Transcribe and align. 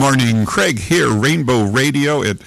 Morning. 0.00 0.46
Craig 0.46 0.78
here, 0.78 1.10
Rainbow 1.10 1.64
Radio 1.64 2.22
at 2.22 2.38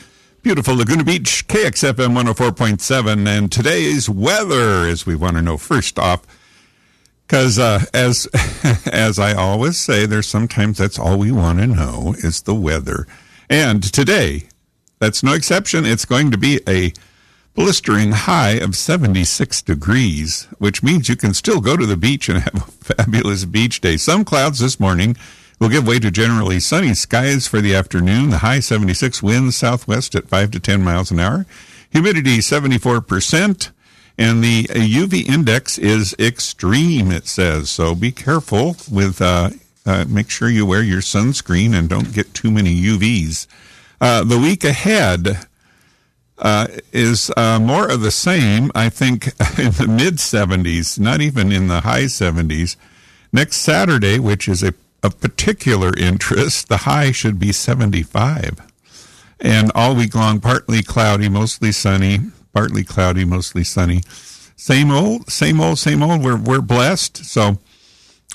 beautiful 0.42 0.76
Laguna 0.76 1.04
Beach, 1.04 1.48
KXFM 1.48 2.18
104.7. 2.18 3.28
And 3.28 3.52
today's 3.52 4.10
weather, 4.10 4.88
as 4.88 5.06
we 5.06 5.14
want 5.14 5.36
to 5.36 5.44
know 5.44 5.58
first 5.58 6.00
off, 6.00 6.26
because 7.28 7.60
uh, 7.60 7.86
as 7.94 8.26
as 8.92 9.20
I 9.20 9.36
always 9.36 9.80
say, 9.80 10.08
there's 10.08 10.26
sometimes 10.26 10.80
that's 10.80 10.98
all 10.98 11.20
we 11.20 11.32
want 11.32 11.60
to 11.60 11.68
know 11.68 12.16
is 12.18 12.42
the 12.42 12.56
weather. 12.56 13.06
And 13.52 13.84
today, 13.84 14.48
that's 14.98 15.22
no 15.22 15.34
exception. 15.34 15.86
It's 15.86 16.06
going 16.06 16.32
to 16.32 16.40
be 16.40 16.60
a 16.68 16.92
blistering 17.54 18.14
high 18.14 18.54
of 18.54 18.76
76 18.76 19.62
degrees, 19.62 20.48
which 20.58 20.82
means 20.82 21.08
you 21.08 21.16
can 21.16 21.36
still 21.36 21.62
go 21.62 21.78
to 21.78 21.86
the 21.86 21.98
beach 21.98 22.30
and 22.30 22.40
have 22.40 22.56
a 22.56 22.60
fabulous 22.96 23.46
beach 23.46 23.80
day. 23.80 23.98
Some 23.98 24.26
clouds 24.26 24.58
this 24.58 24.80
morning 24.80 25.16
will 25.60 25.70
give 25.70 25.88
way 25.88 26.00
to 26.00 26.12
generally 26.12 26.60
sunny 26.60 26.94
skies 26.94 27.48
for 27.48 27.62
the 27.62 27.76
afternoon. 27.76 28.30
The 28.30 28.40
high 28.40 28.60
76 28.60 29.22
winds 29.24 29.56
southwest 29.56 30.16
at 30.16 30.28
5 30.28 30.52
to 30.52 30.60
10 30.60 30.84
miles 30.84 31.12
an 31.12 31.20
hour. 31.20 31.46
Humidity 31.92 32.40
74%. 32.40 33.72
And 34.18 34.44
the 34.44 34.66
UV 34.66 35.28
index 35.28 35.78
is 35.78 36.16
extreme, 36.20 37.12
it 37.12 37.28
says. 37.28 37.72
So 37.72 37.96
be 37.96 38.12
careful 38.12 38.76
with, 38.92 39.22
uh, 39.22 39.52
uh, 39.86 40.06
make 40.08 40.30
sure 40.30 40.50
you 40.50 40.66
wear 40.66 40.84
your 40.84 41.02
sunscreen 41.02 41.74
and 41.74 41.90
don't 41.90 42.14
get 42.14 42.34
too 42.34 42.52
many 42.52 42.80
UVs. 42.80 43.48
Uh, 44.00 44.24
the 44.24 44.38
week 44.38 44.64
ahead 44.64 45.48
uh, 46.38 46.68
is 46.92 47.32
uh, 47.38 47.60
more 47.60 47.90
of 47.90 48.02
the 48.02 48.12
same, 48.12 48.72
I 48.76 48.90
think, 48.90 49.28
in 49.58 49.72
the 49.72 49.88
mid 49.88 50.16
70s, 50.16 51.00
not 51.00 51.22
even 51.22 51.52
in 51.52 51.68
the 51.68 51.82
high 51.82 52.04
70s. 52.04 52.76
Next 53.32 53.58
Saturday, 53.58 54.20
which 54.20 54.48
is 54.48 54.62
a 54.62 54.74
of 55.04 55.20
particular 55.20 55.92
interest, 55.98 56.70
the 56.70 56.78
high 56.78 57.12
should 57.12 57.38
be 57.38 57.52
75. 57.52 58.60
And 59.40 59.72
all 59.76 59.96
week 59.96 60.16
long, 60.16 60.40
partly 60.40 60.82
cloudy, 60.82 61.28
mostly 61.28 61.74
sunny, 61.74 62.20
partly 62.54 62.84
cloudy, 62.84 63.26
mostly 63.26 63.66
sunny. 63.66 64.02
Same 64.56 64.90
old, 64.90 65.30
same 65.30 65.60
old, 65.60 65.78
same 65.78 66.02
old. 66.02 66.24
We're, 66.24 66.38
we're 66.38 66.62
blessed. 66.62 67.26
So 67.26 67.58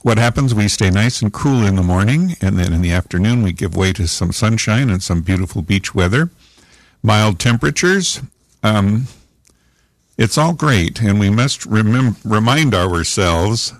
what 0.02 0.18
happens? 0.18 0.54
We 0.54 0.68
stay 0.68 0.90
nice 0.90 1.22
and 1.22 1.32
cool 1.32 1.64
in 1.64 1.76
the 1.76 1.82
morning, 1.82 2.36
and 2.42 2.58
then 2.58 2.72
in 2.72 2.82
the 2.82 2.92
afternoon, 2.92 3.42
we 3.42 3.52
give 3.52 3.74
way 3.74 3.92
to 3.94 4.06
some 4.06 4.32
sunshine 4.32 4.90
and 4.90 5.02
some 5.02 5.22
beautiful 5.22 5.62
beach 5.62 5.94
weather, 5.94 6.30
mild 7.02 7.38
temperatures. 7.38 8.20
Um, 8.62 9.06
it's 10.18 10.36
all 10.36 10.52
great, 10.52 11.00
and 11.00 11.18
we 11.18 11.30
must 11.30 11.64
remind 11.64 12.74
ourselves 12.74 13.72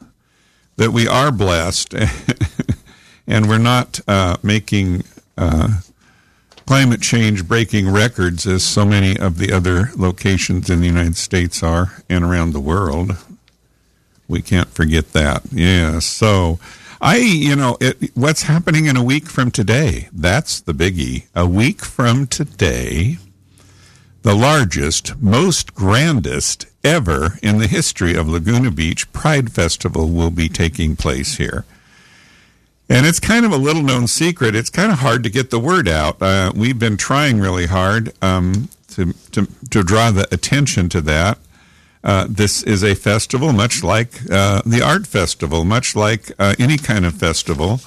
that 0.76 0.92
we 0.92 1.06
are 1.06 1.30
blessed 1.30 1.94
and 3.28 3.48
we're 3.48 3.58
not 3.58 4.00
uh, 4.08 4.38
making 4.42 5.04
uh, 5.36 5.80
climate 6.66 7.02
change 7.02 7.46
breaking 7.46 7.88
records 7.88 8.46
as 8.46 8.64
so 8.64 8.84
many 8.84 9.16
of 9.18 9.38
the 9.38 9.52
other 9.52 9.90
locations 9.96 10.68
in 10.68 10.80
the 10.80 10.86
United 10.86 11.16
States 11.16 11.62
are 11.62 12.02
and 12.08 12.24
around 12.24 12.52
the 12.52 12.60
world. 12.60 13.16
We 14.26 14.42
can't 14.42 14.68
forget 14.68 15.12
that. 15.12 15.42
Yeah. 15.52 16.00
So, 16.00 16.58
I, 17.00 17.16
you 17.18 17.54
know, 17.54 17.76
it, 17.80 18.10
what's 18.16 18.42
happening 18.42 18.86
in 18.86 18.96
a 18.96 19.04
week 19.04 19.26
from 19.26 19.50
today? 19.50 20.08
That's 20.12 20.60
the 20.60 20.72
biggie. 20.72 21.26
A 21.34 21.46
week 21.46 21.84
from 21.84 22.26
today, 22.26 23.18
the 24.22 24.34
largest, 24.34 25.20
most 25.20 25.74
grandest 25.74 26.66
ever 26.82 27.38
in 27.42 27.58
the 27.58 27.66
history 27.66 28.14
of 28.14 28.28
Laguna 28.28 28.70
Beach 28.70 29.10
Pride 29.12 29.52
Festival 29.52 30.10
will 30.10 30.30
be 30.30 30.48
taking 30.48 30.96
place 30.96 31.36
here. 31.36 31.64
And 32.88 33.04
it's 33.04 33.20
kind 33.20 33.44
of 33.44 33.52
a 33.52 33.56
little 33.56 33.82
known 33.82 34.06
secret. 34.06 34.54
It's 34.54 34.70
kind 34.70 34.90
of 34.90 34.98
hard 34.98 35.22
to 35.24 35.30
get 35.30 35.50
the 35.50 35.60
word 35.60 35.88
out. 35.88 36.22
Uh, 36.22 36.52
we've 36.54 36.78
been 36.78 36.96
trying 36.96 37.38
really 37.38 37.66
hard 37.66 38.12
um, 38.22 38.70
to, 38.88 39.12
to, 39.32 39.46
to 39.70 39.82
draw 39.82 40.10
the 40.10 40.26
attention 40.32 40.88
to 40.90 41.00
that. 41.02 41.38
Uh, 42.02 42.26
this 42.28 42.62
is 42.62 42.82
a 42.82 42.94
festival, 42.94 43.52
much 43.52 43.82
like 43.82 44.30
uh, 44.30 44.62
the 44.64 44.80
art 44.80 45.06
festival, 45.06 45.64
much 45.64 45.94
like 45.94 46.32
uh, 46.38 46.54
any 46.58 46.78
kind 46.78 47.04
of 47.04 47.14
festival. 47.14 47.80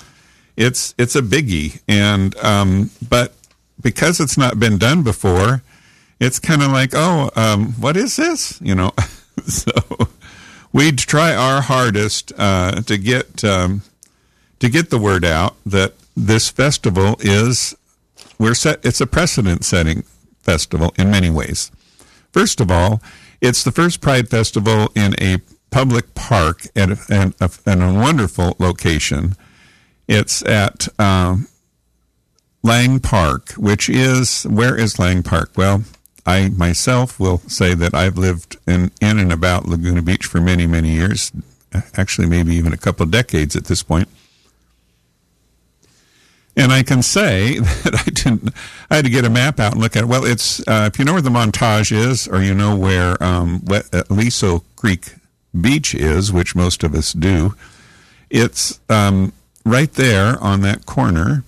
It's 0.58 0.94
it's 0.98 1.16
a 1.16 1.22
biggie, 1.22 1.82
and 1.88 2.36
um, 2.38 2.92
but 3.08 3.34
because 3.82 4.20
it's 4.20 4.38
not 4.38 4.60
been 4.60 4.78
done 4.78 5.02
before, 5.02 5.64
it's 6.20 6.40
kind 6.40 6.62
of 6.62 6.72
like, 6.72 6.92
oh, 6.94 7.32
um, 7.36 7.72
what 7.80 7.96
is 7.96 8.18
this? 8.18 8.60
You 8.62 8.76
know, 8.76 8.92
so 9.48 9.72
we 10.74 10.92
try 10.92 11.34
our 11.34 11.62
hardest 11.62 12.34
uh, 12.38 12.82
to 12.82 12.98
get 12.98 13.44
um, 13.44 13.82
to 14.62 14.70
get 14.70 14.90
the 14.92 15.00
word 15.00 15.26
out 15.26 15.56
that 15.66 15.94
this 16.16 16.50
festival 16.50 17.18
is 17.20 17.76
we're 18.38 18.54
set 18.54 18.84
it's 18.86 19.02
a 19.02 19.08
precedent 19.08 19.66
setting 19.66 20.04
festival 20.42 20.94
in 20.98 21.12
many 21.12 21.30
ways. 21.30 21.72
First 22.32 22.62
of 22.62 22.72
all, 22.72 23.02
it's 23.42 23.64
the 23.64 23.72
first 23.72 24.02
Pride 24.02 24.30
Festival 24.30 24.90
in 24.96 25.16
a 25.20 25.40
public 25.70 26.14
park 26.14 26.62
at 26.76 26.92
a, 26.92 27.34
a, 27.40 27.50
a 27.66 27.94
wonderful 27.94 28.56
location. 28.60 29.36
It's 30.08 30.44
at 30.44 30.88
um, 31.00 31.48
Lang 32.64 33.00
Park, 33.00 33.52
which 33.54 33.90
is 33.90 34.44
where 34.44 34.78
is 34.78 35.00
Lang 35.00 35.24
Park? 35.24 35.52
Well, 35.56 35.84
I 36.26 36.50
myself 36.50 37.20
will 37.20 37.40
say 37.48 37.74
that 37.74 37.96
I've 37.96 38.18
lived 38.18 38.58
in 38.68 38.92
in 39.02 39.18
and 39.18 39.34
about 39.34 39.68
Laguna 39.68 40.04
Beach 40.04 40.26
for 40.26 40.40
many 40.40 40.68
many 40.68 40.92
years, 40.92 41.32
actually 41.96 42.28
maybe 42.28 42.54
even 42.56 42.74
a 42.74 42.78
couple 42.78 43.04
of 43.04 43.12
decades 43.12 43.56
at 43.56 43.66
this 43.66 43.82
point. 43.82 44.08
And 46.62 46.72
I 46.72 46.84
can 46.84 47.02
say 47.02 47.58
that 47.60 48.04
I 48.06 48.10
didn't. 48.12 48.54
I 48.92 48.98
had 48.98 49.06
to 49.06 49.10
get 49.10 49.26
a 49.26 49.32
map 49.32 49.60
out 49.60 49.72
and 49.72 49.82
look 49.82 49.96
at 49.96 50.04
it. 50.04 50.06
Well, 50.06 50.26
it's 50.26 50.60
uh, 50.68 50.90
if 50.94 51.00
you 51.00 51.06
know 51.06 51.14
where 51.14 51.22
the 51.22 51.32
Montage 51.32 51.92
is, 51.92 52.28
or 52.28 52.40
you 52.44 52.54
know 52.54 52.76
where 52.76 53.22
um, 53.24 53.66
Aliso 54.12 54.64
Creek 54.76 55.16
Beach 55.60 55.96
is, 55.96 56.32
which 56.32 56.56
most 56.56 56.84
of 56.84 56.94
us 56.94 57.14
do. 57.14 57.56
It's 58.30 58.80
um, 58.90 59.34
right 59.66 59.92
there 59.92 60.38
on 60.40 60.62
that 60.62 60.86
corner 60.86 61.44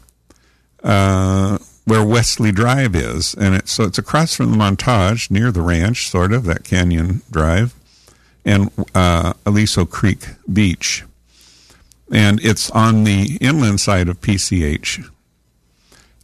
uh, 0.84 1.60
where 1.86 2.04
Wesley 2.04 2.52
Drive 2.52 2.96
is, 2.96 3.36
and 3.36 3.54
it's 3.54 3.72
so 3.72 3.84
it's 3.84 4.00
across 4.00 4.36
from 4.36 4.50
the 4.50 4.58
Montage 4.58 5.30
near 5.30 5.52
the 5.52 5.62
ranch, 5.62 6.10
sort 6.10 6.34
of 6.34 6.46
that 6.46 6.64
Canyon 6.64 7.22
Drive, 7.30 7.76
and 8.44 8.72
uh, 8.96 9.34
Aliso 9.46 9.86
Creek 9.86 10.26
Beach 10.52 11.04
and 12.14 12.40
it's 12.46 12.70
on 12.70 13.04
the 13.04 13.38
inland 13.42 13.82
side 13.82 14.08
of 14.08 14.22
PCH. 14.22 15.10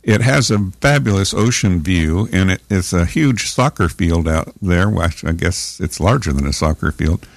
It 0.03 0.21
has 0.21 0.51
a 0.51 0.71
fabulous 0.79 1.33
ocean 1.33 1.81
view, 1.81 2.29
and 2.31 2.51
it 2.51 2.61
is 2.69 2.93
a 2.93 3.05
huge 3.05 3.49
soccer 3.49 3.89
field 3.89 4.27
out 4.27 4.53
there. 4.61 4.95
I 4.97 5.31
guess 5.33 5.79
it's 5.81 5.99
larger 5.99 6.31
than 6.31 6.45
a 6.45 6.53
soccer 6.53 6.91
field. 6.91 7.27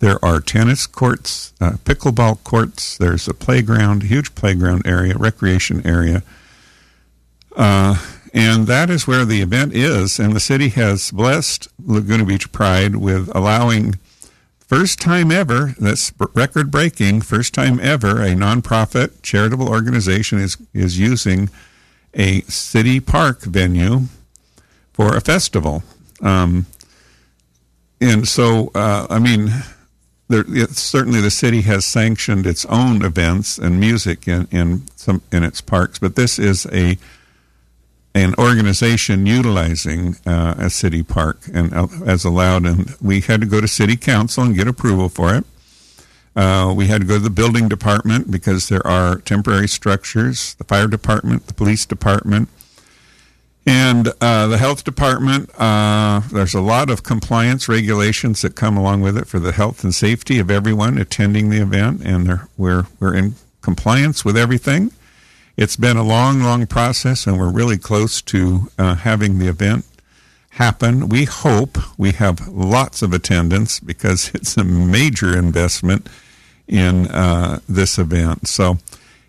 There 0.00 0.22
are 0.24 0.40
tennis 0.40 0.86
courts, 0.86 1.52
uh, 1.60 1.72
pickleball 1.84 2.42
courts. 2.42 2.98
There's 2.98 3.28
a 3.28 3.34
playground, 3.34 4.02
huge 4.02 4.34
playground 4.34 4.86
area, 4.86 5.14
recreation 5.16 5.86
area. 5.86 6.22
Uh, 7.56 7.96
and 8.34 8.66
that 8.66 8.90
is 8.90 9.06
where 9.06 9.24
the 9.24 9.40
event 9.40 9.72
is. 9.72 10.18
And 10.18 10.34
the 10.34 10.40
city 10.40 10.70
has 10.70 11.10
blessed 11.10 11.68
Laguna 11.84 12.24
Beach 12.24 12.50
Pride 12.50 12.96
with 12.96 13.30
allowing 13.34 13.98
First 14.70 15.00
time 15.00 15.32
ever, 15.32 15.74
that's 15.80 16.12
record 16.32 16.70
breaking, 16.70 17.22
first 17.22 17.54
time 17.54 17.80
ever, 17.80 18.22
a 18.22 18.36
nonprofit 18.36 19.20
charitable 19.20 19.68
organization 19.68 20.38
is, 20.38 20.56
is 20.72 20.96
using 20.96 21.50
a 22.14 22.42
city 22.42 23.00
park 23.00 23.42
venue 23.42 24.02
for 24.92 25.16
a 25.16 25.20
festival. 25.20 25.82
Um, 26.22 26.66
and 28.00 28.28
so, 28.28 28.70
uh, 28.76 29.08
I 29.10 29.18
mean, 29.18 29.50
there, 30.28 30.44
certainly 30.68 31.20
the 31.20 31.32
city 31.32 31.62
has 31.62 31.84
sanctioned 31.84 32.46
its 32.46 32.64
own 32.66 33.04
events 33.04 33.58
and 33.58 33.80
music 33.80 34.28
in, 34.28 34.46
in 34.52 34.86
some 34.94 35.20
in 35.32 35.42
its 35.42 35.60
parks, 35.60 35.98
but 35.98 36.14
this 36.14 36.38
is 36.38 36.64
a 36.66 36.96
an 38.14 38.34
organization 38.38 39.26
utilizing 39.26 40.16
uh, 40.26 40.54
a 40.58 40.70
city 40.70 41.02
park 41.02 41.42
and 41.52 41.72
uh, 41.72 41.86
as 42.04 42.24
allowed, 42.24 42.66
and 42.66 42.94
we 43.00 43.20
had 43.20 43.40
to 43.40 43.46
go 43.46 43.60
to 43.60 43.68
city 43.68 43.96
council 43.96 44.44
and 44.44 44.56
get 44.56 44.66
approval 44.66 45.08
for 45.08 45.34
it. 45.34 45.44
Uh, 46.34 46.72
we 46.76 46.86
had 46.86 47.02
to 47.02 47.06
go 47.06 47.14
to 47.14 47.22
the 47.22 47.30
building 47.30 47.68
department 47.68 48.30
because 48.30 48.68
there 48.68 48.84
are 48.86 49.18
temporary 49.18 49.68
structures, 49.68 50.54
the 50.54 50.64
fire 50.64 50.86
department, 50.86 51.46
the 51.46 51.54
police 51.54 51.84
department, 51.84 52.48
and 53.66 54.08
uh, 54.20 54.46
the 54.46 54.58
health 54.58 54.84
department. 54.84 55.50
Uh, 55.58 56.20
there's 56.32 56.54
a 56.54 56.60
lot 56.60 56.88
of 56.90 57.02
compliance 57.02 57.68
regulations 57.68 58.42
that 58.42 58.54
come 58.54 58.76
along 58.76 59.02
with 59.02 59.16
it 59.16 59.26
for 59.26 59.38
the 59.38 59.52
health 59.52 59.84
and 59.84 59.94
safety 59.94 60.38
of 60.38 60.50
everyone 60.50 60.98
attending 60.98 61.50
the 61.50 61.58
event, 61.58 62.00
and 62.04 62.40
we're 62.56 62.86
we're 62.98 63.14
in 63.14 63.34
compliance 63.60 64.24
with 64.24 64.36
everything. 64.36 64.92
It's 65.60 65.76
been 65.76 65.98
a 65.98 66.02
long, 66.02 66.40
long 66.40 66.66
process, 66.66 67.26
and 67.26 67.38
we're 67.38 67.52
really 67.52 67.76
close 67.76 68.22
to 68.22 68.70
uh, 68.78 68.94
having 68.94 69.38
the 69.38 69.48
event 69.48 69.84
happen. 70.52 71.10
We 71.10 71.26
hope 71.26 71.76
we 71.98 72.12
have 72.12 72.48
lots 72.48 73.02
of 73.02 73.12
attendance 73.12 73.78
because 73.78 74.30
it's 74.34 74.56
a 74.56 74.64
major 74.64 75.36
investment 75.36 76.08
in 76.66 77.08
uh, 77.08 77.60
this 77.68 77.98
event. 77.98 78.48
So 78.48 78.78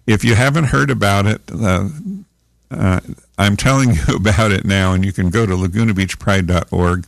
if 0.07 0.23
you 0.23 0.35
haven't 0.35 0.67
heard 0.67 0.89
about 0.89 1.25
it, 1.25 1.41
uh, 1.51 1.89
uh, 2.71 3.01
I'm 3.37 3.57
telling 3.57 3.95
you 3.95 4.15
about 4.15 4.53
it 4.53 4.63
now, 4.63 4.93
and 4.93 5.03
you 5.03 5.11
can 5.11 5.31
go 5.31 5.45
to 5.45 5.51
lagunabeachpride.org. 5.51 7.07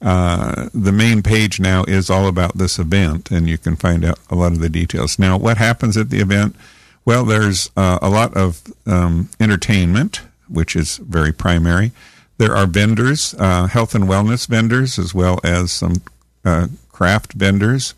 Uh, 0.00 0.68
the 0.74 0.90
main 0.90 1.22
page 1.22 1.60
now 1.60 1.84
is 1.84 2.10
all 2.10 2.26
about 2.26 2.58
this 2.58 2.80
event, 2.80 3.30
and 3.30 3.48
you 3.48 3.56
can 3.56 3.76
find 3.76 4.04
out 4.04 4.18
a 4.30 4.34
lot 4.34 4.50
of 4.50 4.58
the 4.58 4.68
details. 4.68 5.16
Now, 5.16 5.36
what 5.36 5.58
happens 5.58 5.96
at 5.96 6.10
the 6.10 6.18
event? 6.18 6.56
Well, 7.04 7.24
there's 7.24 7.70
uh, 7.76 7.98
a 8.00 8.08
lot 8.08 8.36
of 8.36 8.62
um, 8.86 9.28
entertainment, 9.40 10.22
which 10.48 10.76
is 10.76 10.98
very 10.98 11.32
primary. 11.32 11.92
There 12.38 12.56
are 12.56 12.66
vendors, 12.66 13.34
uh, 13.38 13.66
health 13.66 13.94
and 13.94 14.04
wellness 14.04 14.46
vendors, 14.46 14.98
as 14.98 15.14
well 15.14 15.38
as 15.44 15.72
some 15.72 16.02
uh, 16.44 16.68
craft 16.90 17.32
vendors, 17.32 17.94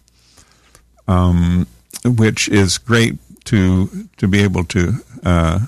um, 1.06 1.66
which 2.04 2.48
is 2.48 2.78
great 2.78 3.18
to 3.44 4.08
to 4.16 4.26
be 4.26 4.42
able 4.42 4.64
to 4.64 4.94
uh, 5.24 5.60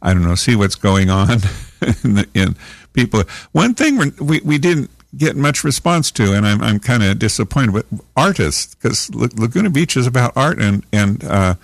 I 0.00 0.14
don't 0.14 0.22
know 0.22 0.34
see 0.34 0.56
what's 0.56 0.76
going 0.76 1.10
on 1.10 1.30
in, 2.04 2.14
the, 2.14 2.28
in, 2.34 2.56
people. 2.92 3.22
One 3.52 3.74
thing 3.74 4.14
we 4.20 4.40
we 4.40 4.58
didn't 4.58 4.90
get 5.16 5.36
much 5.36 5.64
response 5.64 6.10
to, 6.12 6.32
and 6.34 6.46
I'm 6.46 6.62
I'm 6.62 6.78
kind 6.78 7.02
of 7.02 7.18
disappointed. 7.18 7.72
But 7.72 7.86
artists, 8.16 8.74
because 8.74 9.12
Laguna 9.14 9.70
Beach 9.70 9.96
is 9.96 10.06
about 10.06 10.36
art, 10.36 10.60
and 10.60 10.84
and 10.92 11.24
uh, 11.24 11.54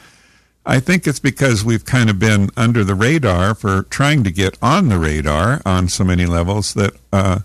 I 0.66 0.80
think 0.80 1.06
it's 1.06 1.20
because 1.20 1.64
we've 1.64 1.84
kind 1.84 2.08
of 2.08 2.18
been 2.18 2.48
under 2.56 2.84
the 2.84 2.94
radar 2.94 3.54
for 3.54 3.82
trying 3.84 4.24
to 4.24 4.30
get 4.30 4.56
on 4.62 4.88
the 4.88 4.98
radar 4.98 5.60
on 5.66 5.88
so 5.88 6.04
many 6.04 6.24
levels 6.24 6.72
that 6.74 6.94
uh, 7.12 7.40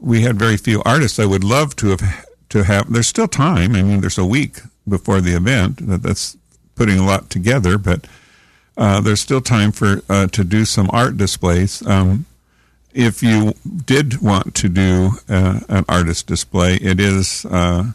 we 0.00 0.22
had 0.22 0.38
very 0.38 0.56
few 0.56 0.82
artists. 0.84 1.18
I 1.18 1.26
would 1.26 1.44
love 1.44 1.76
to 1.76 1.90
have 1.90 2.26
to 2.48 2.64
have. 2.64 2.92
There's 2.92 3.06
still 3.06 3.28
time. 3.28 3.76
I 3.76 3.82
mean, 3.82 4.00
there's 4.00 4.18
a 4.18 4.24
week 4.24 4.60
before 4.88 5.20
the 5.20 5.36
event. 5.36 5.86
That 5.86 6.02
that's 6.02 6.36
putting 6.74 6.98
a 6.98 7.06
lot 7.06 7.30
together, 7.30 7.78
but 7.78 8.06
uh, 8.76 9.00
there's 9.00 9.20
still 9.20 9.40
time 9.40 9.72
for 9.72 10.02
uh, 10.08 10.28
to 10.28 10.44
do 10.44 10.64
some 10.64 10.88
art 10.92 11.16
displays. 11.16 11.86
Um, 11.86 12.26
if 12.92 13.22
you 13.22 13.54
did 13.84 14.20
want 14.20 14.54
to 14.56 14.68
do 14.68 15.10
uh, 15.28 15.60
an 15.68 15.84
artist 15.88 16.26
display, 16.26 16.76
it 16.76 16.98
is 16.98 17.44
uh, 17.44 17.92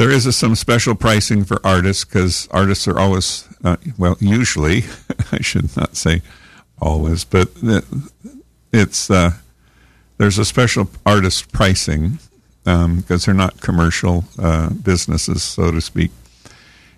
there 0.00 0.10
is 0.10 0.24
a, 0.24 0.32
some 0.32 0.54
special 0.54 0.94
pricing 0.94 1.44
for 1.44 1.60
artists 1.62 2.06
because 2.06 2.48
artists 2.52 2.88
are 2.88 2.98
always 2.98 3.46
uh, 3.62 3.76
well, 3.98 4.16
usually 4.18 4.84
I 5.32 5.42
should 5.42 5.76
not 5.76 5.94
say 5.94 6.22
always, 6.80 7.24
but 7.24 7.50
it's 8.72 9.10
uh, 9.10 9.32
there's 10.16 10.38
a 10.38 10.46
special 10.46 10.88
artist 11.04 11.52
pricing 11.52 12.18
because 12.64 12.74
um, 12.74 13.04
they're 13.06 13.34
not 13.34 13.60
commercial 13.60 14.24
businesses, 14.82 15.42
so 15.42 15.70
to 15.70 15.82
speak. 15.82 16.10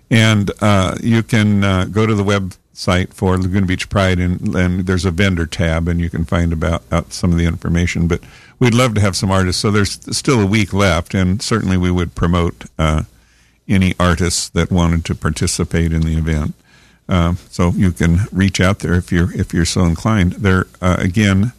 And 0.09 0.51
uh, 0.61 0.95
you 1.01 1.23
can 1.23 1.63
uh, 1.63 1.85
go 1.85 2.05
to 2.05 2.15
the 2.15 2.23
website 2.23 3.13
for 3.13 3.37
Laguna 3.37 3.65
Beach 3.65 3.89
Pride, 3.89 4.19
and, 4.19 4.55
and, 4.55 4.85
there's 4.85 5.05
a 5.05 5.11
vendor 5.11 5.45
tab, 5.45 5.89
and 5.89 5.99
you 5.99 6.09
can 6.09 6.23
find 6.23 6.53
about 6.53 6.83
out 6.91 7.11
some 7.11 7.31
of 7.31 7.37
the 7.37 7.45
information. 7.45 8.07
But 8.07 8.21
we'd 8.59 8.73
love 8.73 8.95
to 8.95 9.01
have 9.01 9.15
some 9.15 9.31
artists. 9.31 9.61
So 9.61 9.71
there's 9.71 9.99
still 10.15 10.41
a 10.41 10.45
week 10.45 10.73
left, 10.73 11.13
and 11.13 11.41
certainly 11.41 11.77
we 11.77 11.91
would 11.91 12.15
promote 12.15 12.65
uh, 12.77 13.03
any 13.67 13.93
artists 13.99 14.49
that 14.49 14.71
wanted 14.71 15.05
to 15.05 15.15
participate 15.15 15.93
in 15.93 16.01
the 16.01 16.17
event. 16.17 16.53
Uh, 17.07 17.35
so 17.49 17.69
you 17.71 17.91
can 17.91 18.19
reach 18.31 18.61
out 18.61 18.79
there 18.79 18.93
if 18.93 19.11
you're 19.11 19.33
if 19.37 19.53
you're 19.53 19.65
so 19.65 19.83
inclined. 19.83 20.33
There 20.33 20.67
uh, 20.81 20.95
again, 20.99 21.53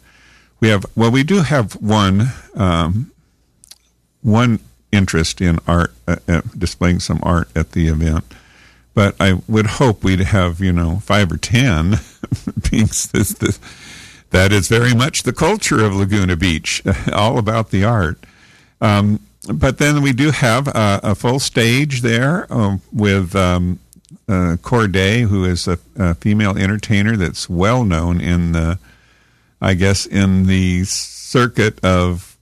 we 0.59 0.69
have 0.69 0.85
well, 0.95 1.11
we 1.11 1.23
do 1.23 1.41
have 1.41 1.73
one 1.73 2.29
um, 2.55 3.11
one 4.21 4.59
interest 4.91 5.41
in 5.41 5.59
art, 5.67 5.93
uh, 6.07 6.41
displaying 6.57 6.99
some 6.99 7.19
art 7.21 7.49
at 7.55 7.73
the 7.73 7.87
event 7.87 8.23
but 8.95 9.13
I 9.19 9.41
would 9.47 9.67
hope 9.67 10.03
we'd 10.03 10.21
have 10.21 10.59
you 10.61 10.73
know 10.73 11.01
five 11.01 11.31
or 11.31 11.37
ten 11.37 11.99
being 12.71 12.87
this, 12.87 13.33
this, 13.33 13.59
that 14.31 14.51
is 14.51 14.67
very 14.67 14.93
much 14.93 15.23
the 15.23 15.33
culture 15.33 15.83
of 15.83 15.95
Laguna 15.95 16.35
Beach, 16.35 16.81
all 17.13 17.37
about 17.37 17.71
the 17.71 17.83
art. 17.83 18.17
Um, 18.81 19.19
but 19.53 19.77
then 19.77 20.01
we 20.01 20.11
do 20.11 20.31
have 20.31 20.67
a, 20.67 20.99
a 21.03 21.15
full 21.15 21.39
stage 21.39 22.01
there 22.01 22.51
uh, 22.51 22.77
with 22.91 23.35
um, 23.35 23.79
uh, 24.27 24.57
Corday, 24.61 25.21
who 25.21 25.45
is 25.45 25.67
a, 25.67 25.77
a, 25.95 26.15
female 26.15 26.57
entertainer 26.57 27.15
that's 27.15 27.49
well 27.49 27.83
known 27.83 28.19
in 28.19 28.53
the, 28.53 28.79
I 29.61 29.75
guess, 29.75 30.05
in 30.05 30.47
the 30.47 30.83
circuit 30.85 31.83
of 31.83 32.37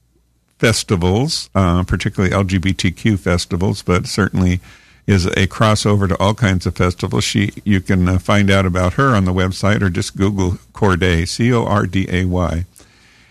festivals, 0.58 1.50
uh, 1.54 1.82
particularly 1.84 2.34
LGBTQ 2.34 3.18
festivals, 3.18 3.82
but 3.82 4.06
certainly 4.06 4.60
is 5.06 5.26
a 5.26 5.46
crossover 5.46 6.08
to 6.08 6.18
all 6.18 6.34
kinds 6.34 6.66
of 6.66 6.76
festivals. 6.76 7.24
She 7.24 7.52
you 7.64 7.80
can 7.80 8.08
uh, 8.08 8.18
find 8.18 8.50
out 8.50 8.66
about 8.66 8.94
her 8.94 9.14
on 9.14 9.24
the 9.24 9.32
website 9.32 9.82
or 9.82 9.90
just 9.90 10.16
Google 10.16 10.58
Corday, 10.72 11.26
C 11.26 11.52
O 11.52 11.64
R 11.64 11.86
D 11.86 12.06
A 12.10 12.24
Y. 12.24 12.64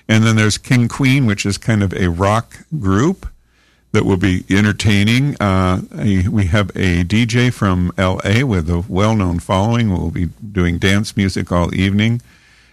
And 0.08 0.24
then 0.24 0.36
there's 0.36 0.58
King 0.58 0.88
Queen, 0.88 1.25
which 1.25 1.46
is 1.46 1.58
kind 1.58 1.82
of 1.82 1.94
a 1.94 2.10
rock 2.10 2.65
group 2.77 3.27
that 3.94 4.06
will 4.06 4.18
be 4.18 4.44
entertaining. 4.50 5.36
Uh, 5.39 5.82
we 6.30 6.46
have 6.46 6.70
a 6.72 7.03
DJ 7.03 7.53
from 7.53 7.92
LA 7.98 8.46
with 8.46 8.70
a 8.70 8.84
well 8.88 9.15
known 9.15 9.39
following. 9.39 9.92
We'll 9.92 10.12
be 10.12 10.30
doing 10.51 10.77
dance 10.77 11.15
music 11.15 11.51
all 11.51 11.74
evening. 11.74 12.22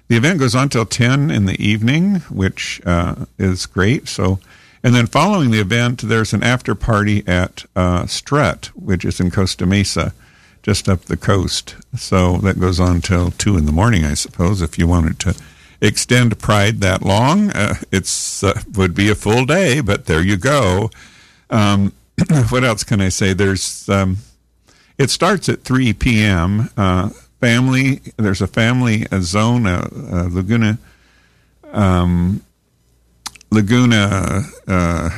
The 0.09 0.17
event 0.17 0.41
goes 0.41 0.57
on 0.57 0.71
till 0.71 0.87
10 0.87 1.31
in 1.31 1.45
the 1.45 1.63
evening, 1.65 2.17
which 2.31 2.81
uh, 2.85 3.27
is 3.39 3.67
great. 3.67 4.09
So 4.09 4.41
and 4.83 4.95
then 4.95 5.07
following 5.07 5.51
the 5.51 5.61
event, 5.61 6.03
there's 6.03 6.33
an 6.33 6.43
after 6.43 6.75
party 6.75 7.23
at 7.27 7.65
uh, 7.77 8.07
Strut, 8.07 8.71
which 8.75 9.05
is 9.05 9.21
in 9.21 9.31
Costa 9.31 9.67
Mesa, 9.67 10.15
just 10.63 10.89
up 10.89 11.03
the 11.03 11.17
coast. 11.17 11.77
So 11.97 12.39
that 12.39 12.61
goes 12.61 12.81
on 12.81 13.01
till 13.01 13.31
two 13.33 13.57
in 13.57 13.67
the 13.67 13.73
morning, 13.73 14.05
I 14.05 14.15
suppose. 14.15 14.63
If 14.63 14.79
you 14.79 14.87
wanted 14.87 15.19
to 15.21 15.37
extend 15.81 16.39
Pride 16.39 16.81
that 16.81 17.03
long, 17.03 17.51
uh, 17.51 17.75
uh, 17.93 18.55
would 18.75 18.95
be 18.95 19.11
a 19.11 19.15
full 19.15 19.45
day. 19.45 19.81
But 19.81 20.07
there 20.07 20.23
you 20.23 20.37
go. 20.37 20.91
Um, 21.51 21.93
what 22.49 22.65
else 22.65 22.85
can 22.85 23.01
I 23.01 23.11
say? 23.11 23.35
There's 23.35 23.89
um, 23.89 24.19
it 24.97 25.11
starts 25.11 25.49
at 25.49 25.63
3 25.63 25.95
p.m. 25.95 26.71
Uh, 26.77 27.11
family, 27.41 28.01
there's 28.17 28.43
a 28.43 28.47
family 28.47 29.07
a 29.11 29.23
zone, 29.23 29.65
Laguna. 29.65 30.79
Um, 31.73 32.43
Laguna 33.51 34.43
uh, 34.69 35.11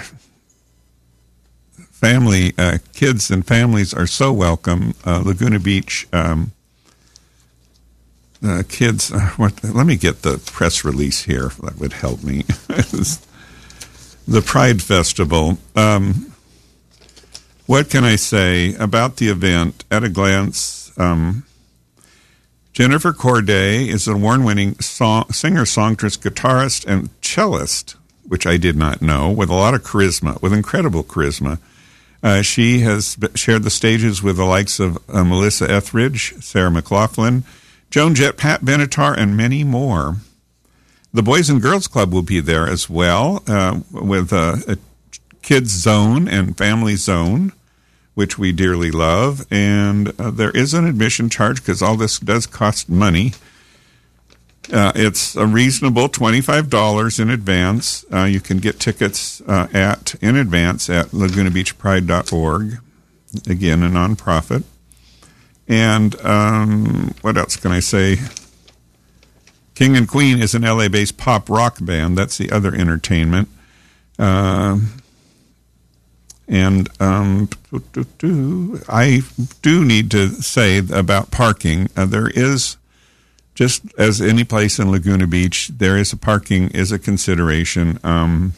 family 2.03 2.53
uh, 2.59 2.79
kids 2.95 3.31
and 3.31 3.47
families 3.47 3.93
are 3.95 4.07
so 4.07 4.33
welcome. 4.33 4.95
Uh, 5.05 5.23
Laguna 5.25 5.61
Beach 5.61 6.09
um, 6.13 6.53
uh, 8.45 8.63
kids. 8.69 9.13
Uh, 9.13 9.31
what, 9.37 9.63
let 9.63 9.87
me 9.87 9.97
get 9.97 10.23
the 10.23 10.39
press 10.47 10.85
release 10.85 11.23
here. 11.23 11.49
That 11.63 11.79
would 11.79 11.93
help 11.93 12.25
me. 12.25 12.43
the 14.27 14.43
Pride 14.45 14.83
Festival. 14.83 15.59
Um, 15.77 16.33
what 17.67 17.91
can 17.91 18.03
I 18.03 18.17
say 18.17 18.75
about 18.75 19.17
the 19.17 19.29
event 19.29 19.85
at 19.91 20.03
a 20.03 20.09
glance? 20.09 20.91
Um, 20.99 21.45
Jennifer 22.73 23.13
Corday 23.13 23.89
is 23.89 24.09
an 24.09 24.15
award 24.15 24.43
winning 24.43 24.79
song, 24.81 25.31
singer, 25.31 25.67
songstress, 25.67 26.17
guitarist, 26.17 26.87
and 26.87 27.11
cellist 27.21 27.97
which 28.33 28.47
I 28.47 28.57
did 28.57 28.77
not 28.77 29.03
know, 29.03 29.31
with 29.31 29.51
a 29.51 29.55
lot 29.55 29.75
of 29.75 29.83
charisma, 29.83 30.41
with 30.41 30.55
incredible 30.55 31.05
charisma. 31.05 31.59
Uh, 32.23 32.41
she 32.41 32.81
has 32.81 33.19
shared 33.35 33.63
the 33.63 33.69
stages 33.69 34.23
with 34.23 34.39
the 34.39 34.47
likes 34.47 34.81
of 34.81 34.97
uh, 35.11 35.23
Melissa 35.23 35.71
Etheridge, 35.71 36.43
Sarah 36.43 36.71
McLachlan, 36.71 37.43
Joan 37.91 38.15
Jett, 38.15 38.39
Pat 38.39 38.63
Benatar, 38.63 39.15
and 39.15 39.37
many 39.37 39.65
more. 39.65 40.17
The 41.13 41.23
Boys 41.23 41.51
and 41.51 41.61
Girls 41.61 41.87
Club 41.87 42.11
will 42.11 42.23
be 42.23 42.41
there 42.41 42.67
as 42.67 42.89
well, 42.89 43.43
uh, 43.47 43.81
with 43.91 44.33
a, 44.33 44.65
a 44.67 44.79
kids 45.43 45.69
zone 45.69 46.27
and 46.27 46.57
family 46.57 46.97
zone, 46.97 47.53
which 48.15 48.39
we 48.39 48.51
dearly 48.51 48.91
love. 48.91 49.47
And 49.51 50.19
uh, 50.19 50.31
there 50.31 50.53
is 50.53 50.73
an 50.73 50.87
admission 50.87 51.29
charge 51.29 51.61
because 51.61 51.83
all 51.83 51.99
this 51.99 52.19
does 52.19 52.47
cost 52.47 52.89
money. 52.89 53.35
Uh, 54.73 54.91
it's 54.95 55.37
a 55.37 55.47
reasonable 55.47 56.09
$25 56.09 57.21
in 57.21 57.29
advance. 57.29 58.07
Uh, 58.11 58.25
you 58.25 58.41
can 58.41 58.57
get 58.57 58.81
tickets 58.81 59.43
uh, 59.43 59.69
at 59.75 60.15
in 60.23 60.35
advance 60.35 60.89
at 60.89 61.09
lagunabeachpride.org. 61.09 62.79
Again, 63.47 63.83
a 63.83 63.89
nonprofit. 63.89 64.65
And 65.69 66.19
um, 66.23 67.15
what 67.21 67.37
else 67.37 67.57
can 67.57 67.71
I 67.71 67.81
say? 67.81 68.17
King 69.75 69.97
and 69.97 70.09
Queen 70.09 70.41
is 70.41 70.55
an 70.55 70.63
LA 70.63 70.89
based 70.89 71.19
pop 71.19 71.51
rock 71.51 71.79
band. 71.81 72.17
That's 72.17 72.39
the 72.39 72.51
other 72.51 72.75
entertainment. 72.75 73.49
Uh, 74.19 74.79
and 76.49 76.89
um, 77.01 77.49
I 78.89 79.23
do 79.63 79.85
need 79.85 80.11
to 80.11 80.29
say 80.29 80.79
about 80.79 81.31
parking. 81.31 81.89
Uh, 81.97 82.07
there 82.07 82.29
is 82.29 82.77
just 83.63 83.95
as 83.97 84.21
any 84.21 84.43
place 84.43 84.81
in 84.81 84.91
Laguna 84.91 85.29
Beach, 85.29 85.69
there 85.69 85.97
is 85.97 86.13
a 86.13 86.17
parking 86.17 86.69
is 86.71 86.91
a 86.91 86.99
consideration. 86.99 87.97
Um, 88.03 88.55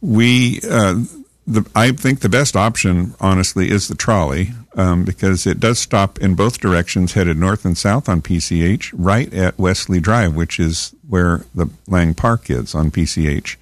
we 0.00 0.60
uh, 0.62 1.02
the, 1.44 1.68
I 1.74 1.90
think 1.90 2.20
the 2.20 2.28
best 2.28 2.54
option, 2.54 3.14
honestly, 3.18 3.68
is 3.68 3.88
the 3.88 3.96
trolley 3.96 4.52
um, 4.76 5.04
because 5.04 5.44
it 5.44 5.58
does 5.58 5.80
stop 5.80 6.20
in 6.20 6.36
both 6.36 6.60
directions, 6.60 7.14
headed 7.14 7.36
north 7.36 7.64
and 7.64 7.76
south 7.76 8.08
on 8.08 8.22
PCH, 8.22 8.94
right 8.96 9.34
at 9.34 9.58
Wesley 9.58 9.98
Drive, 9.98 10.36
which 10.36 10.60
is 10.60 10.94
where 11.08 11.44
the 11.52 11.68
Lang 11.88 12.14
Park 12.14 12.48
is 12.48 12.76
on 12.76 12.92
PCH. 12.92 13.56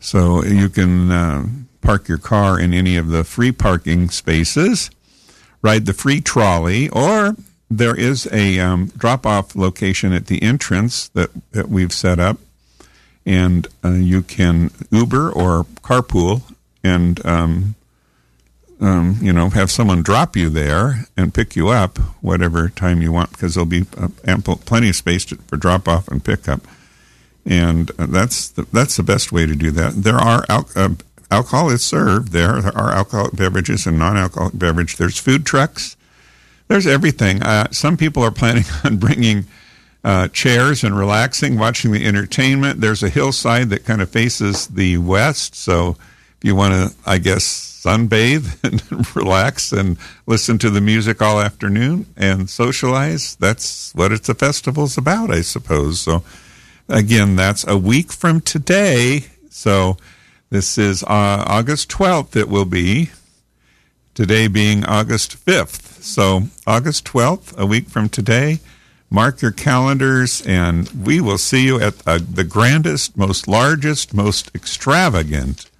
So 0.00 0.42
you 0.42 0.68
can 0.68 1.12
uh, 1.12 1.46
park 1.80 2.08
your 2.08 2.18
car 2.18 2.58
in 2.58 2.74
any 2.74 2.96
of 2.96 3.06
the 3.06 3.22
free 3.22 3.52
parking 3.52 4.10
spaces, 4.10 4.90
ride 5.62 5.86
the 5.86 5.92
free 5.92 6.20
trolley, 6.20 6.88
or 6.88 7.36
there 7.70 7.96
is 7.96 8.28
a 8.32 8.58
um, 8.60 8.86
drop 8.96 9.26
off 9.26 9.56
location 9.56 10.12
at 10.12 10.26
the 10.26 10.42
entrance 10.42 11.08
that, 11.08 11.30
that 11.52 11.68
we've 11.68 11.92
set 11.92 12.18
up. 12.18 12.38
And 13.26 13.66
uh, 13.82 13.92
you 13.92 14.22
can 14.22 14.70
Uber 14.90 15.30
or 15.30 15.64
carpool 15.82 16.42
and 16.82 17.24
um, 17.24 17.74
um, 18.80 19.16
you 19.22 19.32
know 19.32 19.48
have 19.48 19.70
someone 19.70 20.02
drop 20.02 20.36
you 20.36 20.50
there 20.50 21.06
and 21.16 21.32
pick 21.32 21.56
you 21.56 21.68
up 21.70 21.98
whatever 22.20 22.68
time 22.68 23.00
you 23.00 23.10
want 23.12 23.30
because 23.30 23.54
there'll 23.54 23.66
be 23.66 23.86
uh, 23.96 24.08
ample 24.26 24.56
plenty 24.56 24.90
of 24.90 24.96
space 24.96 25.24
to, 25.26 25.36
for 25.36 25.56
drop 25.56 25.88
off 25.88 26.06
and 26.08 26.22
pickup. 26.22 26.60
And 27.46 27.90
uh, 27.98 28.06
that's 28.06 28.48
the, 28.50 28.66
that's 28.72 28.96
the 28.96 29.02
best 29.02 29.32
way 29.32 29.46
to 29.46 29.54
do 29.54 29.70
that. 29.70 29.94
There 30.02 30.16
are 30.16 30.44
al- 30.48 30.68
uh, 30.76 30.90
alcohol 31.30 31.70
is 31.70 31.84
served 31.84 32.32
there. 32.32 32.60
There 32.60 32.76
are 32.76 32.92
alcoholic 32.92 33.36
beverages 33.36 33.86
and 33.86 33.98
non-alcoholic 33.98 34.58
beverage. 34.58 34.96
There's 34.96 35.18
food 35.18 35.46
trucks 35.46 35.96
there's 36.68 36.86
everything 36.86 37.42
uh, 37.42 37.68
some 37.70 37.96
people 37.96 38.22
are 38.22 38.30
planning 38.30 38.64
on 38.84 38.96
bringing 38.96 39.44
uh, 40.02 40.28
chairs 40.28 40.84
and 40.84 40.96
relaxing 40.96 41.58
watching 41.58 41.92
the 41.92 42.04
entertainment 42.04 42.80
there's 42.80 43.02
a 43.02 43.08
hillside 43.08 43.70
that 43.70 43.84
kind 43.84 44.02
of 44.02 44.10
faces 44.10 44.68
the 44.68 44.98
west 44.98 45.54
so 45.54 45.96
if 46.44 46.48
you 46.48 46.54
want 46.56 46.74
to, 46.74 46.94
I 47.06 47.16
guess, 47.16 47.74
sunbathe 47.84 48.62
and 48.64 49.16
relax 49.16 49.72
and 49.72 49.96
listen 50.26 50.58
to 50.58 50.68
the 50.68 50.82
music 50.82 51.22
all 51.22 51.40
afternoon 51.40 52.04
and 52.18 52.50
socialize, 52.50 53.34
that's 53.36 53.94
what 53.94 54.12
it's 54.12 54.28
a 54.28 54.34
festival's 54.34 54.98
about, 54.98 55.30
I 55.30 55.40
suppose. 55.40 56.00
So, 56.00 56.22
again, 56.86 57.34
that's 57.34 57.66
a 57.66 57.78
week 57.78 58.12
from 58.12 58.42
today. 58.42 59.24
So, 59.48 59.96
this 60.50 60.76
is 60.76 61.02
uh, 61.04 61.44
August 61.46 61.90
12th, 61.90 62.36
it 62.36 62.50
will 62.50 62.66
be. 62.66 63.08
Today 64.14 64.46
being 64.48 64.84
August 64.84 65.44
5th. 65.46 65.93
So, 66.04 66.42
August 66.66 67.06
12th, 67.06 67.56
a 67.56 67.64
week 67.64 67.88
from 67.88 68.10
today. 68.10 68.60
Mark 69.08 69.40
your 69.40 69.52
calendars, 69.52 70.42
and 70.42 70.86
we 70.90 71.18
will 71.18 71.38
see 71.38 71.64
you 71.64 71.80
at 71.80 71.94
uh, 72.06 72.18
the 72.18 72.44
grandest, 72.44 73.16
most 73.16 73.48
largest, 73.48 74.12
most 74.12 74.54
extravagant 74.54 75.70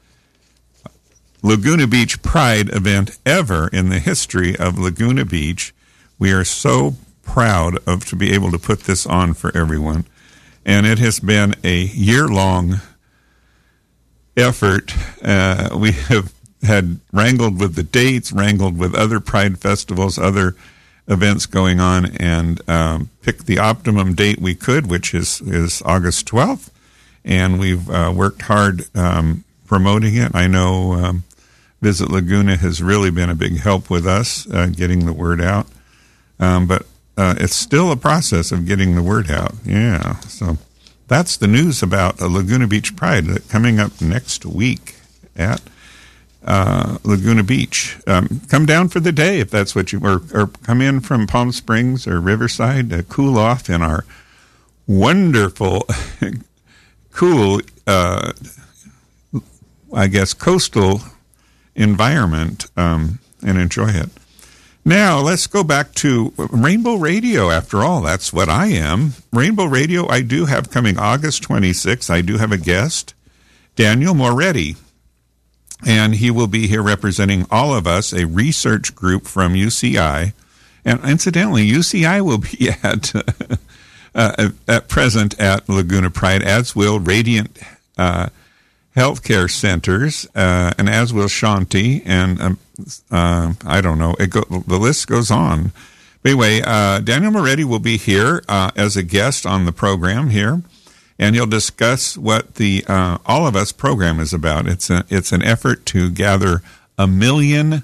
Laguna 1.43 1.87
Beach 1.87 2.23
Pride 2.23 2.71
event 2.71 3.19
ever 3.27 3.69
in 3.69 3.91
the 3.91 3.99
history 3.99 4.57
of 4.57 4.79
Laguna 4.79 5.27
Beach. 5.27 5.75
We 6.19 6.33
are 6.33 6.45
so 6.45 6.97
proud 7.23 7.77
of 7.87 8.07
to 8.07 8.17
be 8.17 8.33
able 8.33 8.51
to 8.51 8.59
put 8.59 8.85
this 8.85 9.05
on 9.05 9.35
for 9.35 9.55
everyone. 9.55 10.07
And 10.65 10.87
it 10.87 10.99
has 11.01 11.21
been 11.21 11.55
a 11.63 11.83
year 11.83 12.27
long 12.29 12.81
effort. 14.39 14.95
Uh, 15.23 15.77
we 15.79 15.93
have 15.93 16.33
had 16.65 17.01
wrangled 17.13 17.61
with 17.61 17.75
the 17.75 17.83
dates, 17.83 18.33
wrangled 18.33 18.79
with 18.79 18.95
other 18.95 19.21
Pride 19.21 19.59
festivals, 19.59 20.19
other 20.19 20.57
events 21.07 21.47
going 21.47 21.81
on, 21.81 22.07
and 22.17 22.67
um, 22.69 23.11
picked 23.23 23.47
the 23.47 23.59
optimum 23.59 24.15
date 24.15 24.41
we 24.41 24.55
could, 24.55 24.89
which 24.89 25.15
is, 25.15 25.41
is 25.43 25.83
August 25.85 26.27
12th. 26.27 26.71
And 27.25 27.59
we've 27.59 27.89
uh, 27.89 28.13
worked 28.15 28.43
hard 28.43 28.85
um, 28.97 29.45
promoting 29.67 30.17
it. 30.17 30.35
I 30.35 30.47
know 30.47 30.93
um, 30.93 31.25
Visit 31.81 32.11
Laguna 32.11 32.57
has 32.57 32.83
really 32.83 33.11
been 33.11 33.31
a 33.31 33.35
big 33.35 33.59
help 33.59 33.91
with 33.91 34.07
us 34.07 34.51
uh, 34.51 34.67
getting 34.67 35.07
the 35.07 35.13
word 35.13 35.41
out. 35.41 35.67
Um, 36.39 36.67
but 36.67 36.87
uh, 37.17 37.35
it's 37.39 37.55
still 37.55 37.93
a 37.93 37.97
process 37.97 38.53
of 38.53 38.67
getting 38.67 38.95
the 38.95 39.03
word 39.03 39.31
out. 39.31 39.55
Yeah. 39.65 40.19
So 40.21 40.59
that's 41.09 41.37
the 41.37 41.47
news 41.47 41.83
about 41.83 42.21
Laguna 42.21 42.67
Beach 42.67 42.97
Pride 42.97 43.27
coming 43.49 43.79
up 43.79 44.01
next 44.01 44.45
week 44.45 44.97
at 45.37 45.61
uh, 46.45 46.99
Laguna 47.05 47.43
Beach. 47.43 47.99
Um, 48.07 48.41
come 48.49 48.67
down 48.67 48.89
for 48.89 49.01
the 49.01 49.13
day 49.13 49.41
if 49.41 49.51
that's 49.51 49.75
what 49.75 49.93
you, 49.93 50.01
or, 50.01 50.23
or 50.33 50.47
come 50.63 50.81
in 50.81 51.01
from 51.01 51.27
Palm 51.27 51.53
Springs 51.53 52.07
or 52.07 52.21
Riverside 52.21 52.91
to 52.91 53.03
cool 53.03 53.39
off 53.39 53.71
in 53.71 53.83
our 53.83 54.05
wonderful, 54.87 55.87
cool, 57.13 57.61
uh, 57.87 58.33
I 59.93 60.07
guess, 60.09 60.35
coastal 60.35 61.01
environment 61.75 62.67
um, 62.77 63.19
and 63.43 63.59
enjoy 63.59 63.89
it. 63.89 64.11
Now, 64.87 65.21
let's 65.21 65.47
go 65.47 65.65
back 65.65 65.95
to 65.95 66.35
Rainbow 66.37 66.97
Radio. 66.97 67.51
After 67.51 67.83
all, 67.83 68.03
that's 68.03 68.35
what 68.35 68.51
I 68.51 68.67
am. 68.67 69.15
Rainbow 69.33 69.65
Radio, 69.65 70.07
I 70.09 70.21
do 70.21 70.45
have 70.45 70.71
coming 70.71 70.99
August 70.99 71.43
26th. 71.45 72.11
I 72.11 72.21
do 72.21 72.37
have 72.37 72.53
a 72.53 72.59
guest, 72.59 73.15
Daniel 73.77 74.13
Moretti. 74.13 74.77
And 75.87 76.15
he 76.17 76.31
will 76.31 76.47
be 76.47 76.67
here 76.67 76.83
representing 76.83 77.47
all 77.51 77.75
of 77.75 77.87
us, 77.87 78.13
a 78.13 78.27
research 78.27 78.95
group 78.95 79.27
from 79.27 79.55
UCI. 79.55 80.33
And 80.85 81.05
incidentally, 81.05 81.69
UCI 81.69 82.23
will 82.23 82.39
be 82.39 82.71
at, 82.83 83.13
uh, 84.15 84.51
at 84.67 84.89
present 84.89 85.39
at 85.41 85.69
Laguna 85.69 86.11
Pride, 86.11 86.43
as 86.43 86.75
will 86.75 87.01
Radiant 87.01 87.59
uh, 87.99 88.29
healthcare 88.97 89.51
centers, 89.51 90.27
uh, 90.35 90.73
and 90.79 90.89
as 90.89 91.13
will 91.13 91.27
Shanti, 91.27 92.03
and 92.05 92.41
um, 92.41 92.59
uh, 93.11 93.55
I 93.65 93.81
don't 93.81 93.99
know, 93.99 94.15
go, 94.29 94.43
the 94.43 94.79
list 94.79 95.07
goes 95.07 95.31
on. 95.31 95.73
But 96.23 96.31
anyway, 96.31 96.63
uh, 96.65 97.01
Daniel 97.01 97.33
Moretti 97.33 97.65
will 97.65 97.81
be 97.81 97.97
here 97.97 98.43
uh, 98.49 98.71
as 98.77 98.97
a 98.97 99.03
guest 99.03 99.47
on 99.47 99.67
the 99.67 99.73
program 99.73 100.31
here, 100.31 100.63
and 101.19 101.35
he'll 101.35 101.47
discuss 101.47 102.17
what 102.19 102.57
the 102.57 102.85
uh, 102.87 103.19
All 103.27 103.47
of 103.47 103.57
Us 103.57 103.73
program 103.73 104.21
is 104.21 104.33
about. 104.33 104.67
It's 104.67 104.91
a, 104.91 105.05
it's 105.09 105.33
an 105.33 105.43
effort 105.43 105.87
to 105.87 106.11
gather 106.11 106.63
a 106.99 107.07
million, 107.07 107.83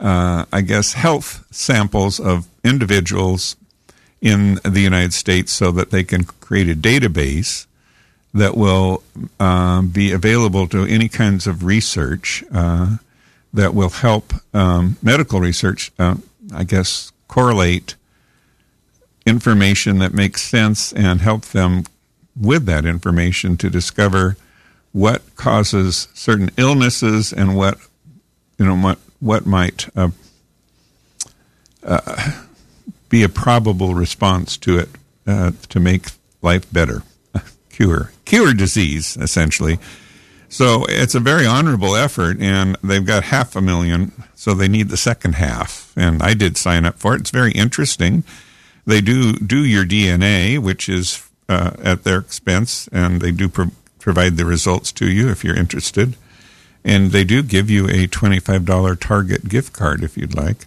uh, 0.00 0.44
I 0.52 0.60
guess, 0.62 0.94
health 0.94 1.46
samples 1.50 2.18
of 2.18 2.46
individuals 2.62 3.56
in 4.20 4.54
the 4.64 4.80
United 4.80 5.12
States 5.12 5.52
so 5.52 5.70
that 5.72 5.90
they 5.90 6.04
can 6.04 6.24
create 6.24 6.68
a 6.68 6.74
database 6.74 7.66
that 8.32 8.56
will 8.56 9.02
uh, 9.38 9.82
be 9.82 10.10
available 10.10 10.66
to 10.66 10.84
any 10.84 11.08
kinds 11.08 11.46
of 11.46 11.64
research 11.64 12.42
uh, 12.52 12.96
that 13.52 13.74
will 13.74 13.90
help 13.90 14.32
um, 14.52 14.96
medical 15.02 15.40
research, 15.40 15.92
uh, 15.98 16.16
I 16.52 16.64
guess, 16.64 17.12
correlate 17.28 17.94
information 19.26 19.98
that 19.98 20.12
makes 20.12 20.42
sense 20.42 20.92
and 20.92 21.20
help 21.20 21.42
them 21.46 21.84
with 22.38 22.66
that 22.66 22.84
information 22.84 23.56
to 23.58 23.70
discover 23.70 24.36
what 24.92 25.34
causes 25.36 26.08
certain 26.14 26.50
illnesses 26.56 27.32
and 27.32 27.56
what 27.56 27.78
you 28.58 28.64
know 28.64 28.76
what 28.76 28.98
what 29.20 29.46
might 29.46 29.88
uh, 29.96 30.10
uh, 31.82 32.42
be 33.08 33.22
a 33.22 33.28
probable 33.28 33.94
response 33.94 34.56
to 34.56 34.78
it 34.78 34.88
uh, 35.26 35.52
to 35.68 35.80
make 35.80 36.06
life 36.42 36.70
better 36.72 37.02
cure 37.70 38.12
cure 38.24 38.54
disease 38.54 39.16
essentially. 39.16 39.78
So 40.48 40.86
it's 40.88 41.16
a 41.16 41.20
very 41.20 41.46
honorable 41.46 41.96
effort, 41.96 42.40
and 42.40 42.78
they've 42.80 43.04
got 43.04 43.24
half 43.24 43.56
a 43.56 43.60
million, 43.60 44.12
so 44.36 44.54
they 44.54 44.68
need 44.68 44.88
the 44.88 44.96
second 44.96 45.34
half. 45.34 45.92
And 45.96 46.22
I 46.22 46.34
did 46.34 46.56
sign 46.56 46.84
up 46.84 46.96
for 46.96 47.16
it. 47.16 47.22
It's 47.22 47.30
very 47.30 47.50
interesting. 47.50 48.22
They 48.86 49.00
do 49.00 49.32
do 49.32 49.64
your 49.64 49.84
DNA, 49.84 50.60
which 50.60 50.88
is 50.88 51.23
uh, 51.48 51.72
at 51.82 52.04
their 52.04 52.18
expense, 52.18 52.88
and 52.92 53.20
they 53.20 53.32
do 53.32 53.48
pro- 53.48 53.72
provide 53.98 54.36
the 54.36 54.44
results 54.44 54.92
to 54.92 55.08
you 55.08 55.30
if 55.30 55.44
you're 55.44 55.56
interested. 55.56 56.16
And 56.84 57.12
they 57.12 57.24
do 57.24 57.42
give 57.42 57.70
you 57.70 57.86
a 57.86 58.06
$25 58.06 59.00
Target 59.00 59.48
gift 59.48 59.72
card 59.72 60.02
if 60.02 60.16
you'd 60.16 60.34
like. 60.34 60.66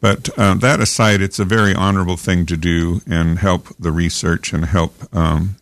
But 0.00 0.36
uh, 0.36 0.54
that 0.54 0.80
aside, 0.80 1.20
it's 1.20 1.38
a 1.38 1.44
very 1.44 1.74
honorable 1.74 2.16
thing 2.16 2.46
to 2.46 2.56
do 2.56 3.00
and 3.06 3.38
help 3.38 3.68
the 3.78 3.92
research 3.92 4.52
and 4.52 4.64
help 4.64 4.94
um, 5.14 5.56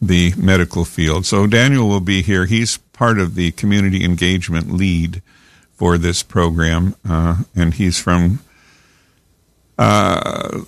the 0.00 0.32
medical 0.36 0.84
field. 0.84 1.26
So 1.26 1.46
Daniel 1.46 1.88
will 1.88 2.00
be 2.00 2.22
here. 2.22 2.46
He's 2.46 2.76
part 2.76 3.18
of 3.18 3.34
the 3.34 3.50
community 3.52 4.04
engagement 4.04 4.70
lead 4.70 5.22
for 5.74 5.98
this 5.98 6.22
program, 6.22 6.94
uh, 7.08 7.42
and 7.54 7.74
he's 7.74 7.98
from 7.98 8.40
uh, 9.78 10.60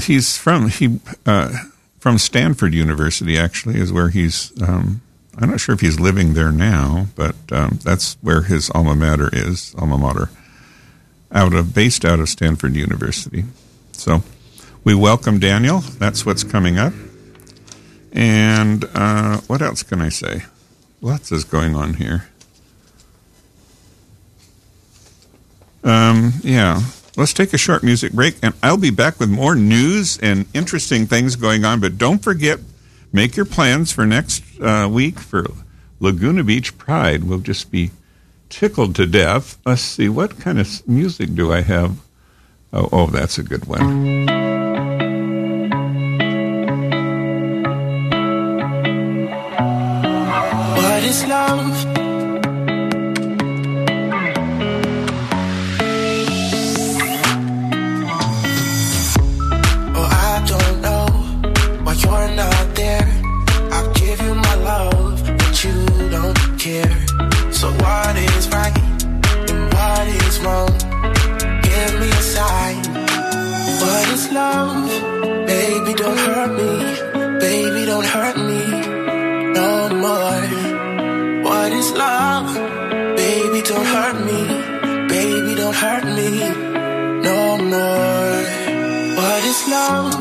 he's 0.00 0.36
from 0.36 0.68
he 0.68 1.00
uh, 1.26 1.52
from 2.04 2.18
Stanford 2.18 2.74
University, 2.74 3.38
actually, 3.38 3.80
is 3.80 3.90
where 3.90 4.10
he's. 4.10 4.52
Um, 4.60 5.00
I'm 5.38 5.48
not 5.48 5.58
sure 5.58 5.74
if 5.74 5.80
he's 5.80 5.98
living 5.98 6.34
there 6.34 6.52
now, 6.52 7.06
but 7.16 7.34
um, 7.50 7.78
that's 7.82 8.18
where 8.20 8.42
his 8.42 8.68
alma 8.74 8.94
mater 8.94 9.30
is, 9.32 9.74
alma 9.78 9.96
mater, 9.96 10.28
out 11.32 11.54
of 11.54 11.74
based 11.74 12.04
out 12.04 12.20
of 12.20 12.28
Stanford 12.28 12.74
University. 12.74 13.44
So, 13.92 14.22
we 14.84 14.94
welcome 14.94 15.38
Daniel. 15.38 15.78
That's 15.78 16.26
what's 16.26 16.44
coming 16.44 16.76
up. 16.76 16.92
And 18.12 18.84
uh, 18.94 19.40
what 19.46 19.62
else 19.62 19.82
can 19.82 20.02
I 20.02 20.10
say? 20.10 20.42
Lots 21.00 21.32
is 21.32 21.44
going 21.44 21.74
on 21.74 21.94
here. 21.94 22.28
Um, 25.82 26.34
yeah, 26.42 26.82
Let's 27.16 27.32
take 27.32 27.52
a 27.52 27.58
short 27.58 27.84
music 27.84 28.12
break, 28.12 28.36
and 28.42 28.54
I'll 28.62 28.76
be 28.76 28.90
back 28.90 29.20
with 29.20 29.30
more 29.30 29.54
news 29.54 30.18
and 30.18 30.46
interesting 30.52 31.06
things 31.06 31.36
going 31.36 31.64
on. 31.64 31.80
But 31.80 31.96
don't 31.96 32.18
forget, 32.18 32.58
make 33.12 33.36
your 33.36 33.46
plans 33.46 33.92
for 33.92 34.04
next 34.04 34.42
uh, 34.60 34.88
week 34.90 35.20
for 35.20 35.46
Laguna 36.00 36.42
Beach 36.42 36.76
Pride. 36.76 37.24
We'll 37.24 37.38
just 37.38 37.70
be 37.70 37.92
tickled 38.48 38.96
to 38.96 39.06
death. 39.06 39.58
Let's 39.64 39.82
see, 39.82 40.08
what 40.08 40.40
kind 40.40 40.58
of 40.58 40.88
music 40.88 41.34
do 41.34 41.52
I 41.52 41.60
have? 41.60 41.98
Oh, 42.72 42.88
oh 42.90 43.06
that's 43.06 43.38
a 43.38 43.44
good 43.44 43.66
one. 43.66 44.53
Care. 66.64 66.96
So 67.52 67.68
what 67.84 68.16
is 68.16 68.48
right 68.48 68.78
and 69.50 69.62
what 69.74 70.06
is 70.08 70.36
wrong? 70.44 70.72
Give 71.66 71.92
me 72.00 72.08
a 72.08 72.24
sign. 72.36 72.82
What 73.82 74.06
is 74.16 74.24
love? 74.32 74.88
Baby, 75.46 75.92
don't 76.02 76.20
hurt 76.26 76.52
me. 76.60 76.72
Baby, 77.46 77.84
don't 77.84 78.08
hurt 78.14 78.36
me 78.48 78.62
no 79.60 79.72
more. 80.04 80.44
What 81.46 81.70
is 81.80 81.90
love? 81.92 82.48
Baby, 83.22 83.60
don't 83.70 83.88
hurt 83.94 84.16
me. 84.28 84.40
Baby, 85.14 85.52
don't 85.60 85.76
hurt 85.84 86.04
me 86.18 86.30
no 87.28 87.40
more. 87.72 88.40
What 89.18 89.42
is 89.52 89.60
love? 89.76 90.16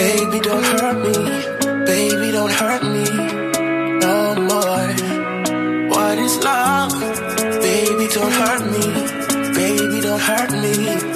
Baby, 0.00 0.38
don't 0.48 0.66
hurt 0.72 0.98
me. 1.06 1.14
Baby, 1.84 2.30
don't 2.30 2.52
hurt 2.60 2.84
me 2.94 3.43
hurt 10.26 10.52
me 10.52 11.13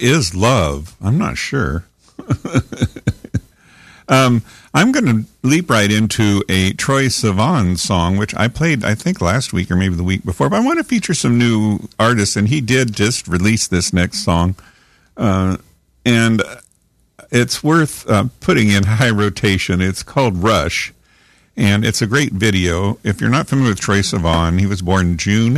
is 0.00 0.34
love? 0.34 0.96
I'm 1.02 1.18
not 1.18 1.38
sure. 1.38 1.84
um, 4.08 4.42
I'm 4.72 4.92
going 4.92 5.06
to 5.06 5.24
leap 5.42 5.68
right 5.68 5.90
into 5.90 6.42
a 6.48 6.72
Troye 6.72 7.06
Sivan 7.06 7.76
song, 7.78 8.16
which 8.16 8.34
I 8.34 8.48
played, 8.48 8.84
I 8.84 8.94
think, 8.94 9.20
last 9.20 9.52
week 9.52 9.70
or 9.70 9.76
maybe 9.76 9.96
the 9.96 10.04
week 10.04 10.24
before. 10.24 10.48
But 10.48 10.56
I 10.56 10.64
want 10.64 10.78
to 10.78 10.84
feature 10.84 11.14
some 11.14 11.38
new 11.38 11.88
artists, 11.98 12.36
and 12.36 12.48
he 12.48 12.60
did 12.60 12.92
just 12.92 13.26
release 13.26 13.66
this 13.66 13.92
next 13.92 14.24
song. 14.24 14.54
Uh, 15.16 15.56
and 16.04 16.42
it's 17.30 17.62
worth 17.62 18.08
uh, 18.08 18.24
putting 18.40 18.68
in 18.68 18.84
high 18.84 19.10
rotation. 19.10 19.80
It's 19.80 20.02
called 20.02 20.36
Rush, 20.38 20.92
and 21.56 21.84
it's 21.84 22.00
a 22.00 22.06
great 22.06 22.32
video. 22.32 22.98
If 23.02 23.20
you're 23.20 23.30
not 23.30 23.48
familiar 23.48 23.72
with 23.72 23.80
Troye 23.80 24.00
Sivan, 24.00 24.60
he 24.60 24.66
was 24.66 24.82
born 24.82 25.16
June 25.16 25.54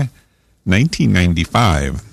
1995. 0.64 2.11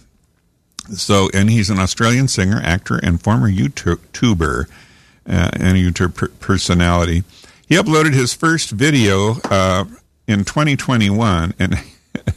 So, 0.93 1.30
and 1.34 1.49
he's 1.49 1.69
an 1.69 1.80
Australian 1.80 2.28
singer, 2.28 2.60
actor, 2.63 2.99
and 3.02 3.21
former 3.21 3.49
YouTuber 3.49 4.67
uh, 5.28 5.49
and 5.54 5.78
YouTube 5.78 6.15
per- 6.15 6.30
personality. 6.30 7.23
He 7.67 7.75
uploaded 7.75 8.13
his 8.13 8.34
first 8.34 8.71
video 8.71 9.36
uh, 9.45 9.86
in 10.28 10.45
2021 10.45 11.54
and 11.60 11.75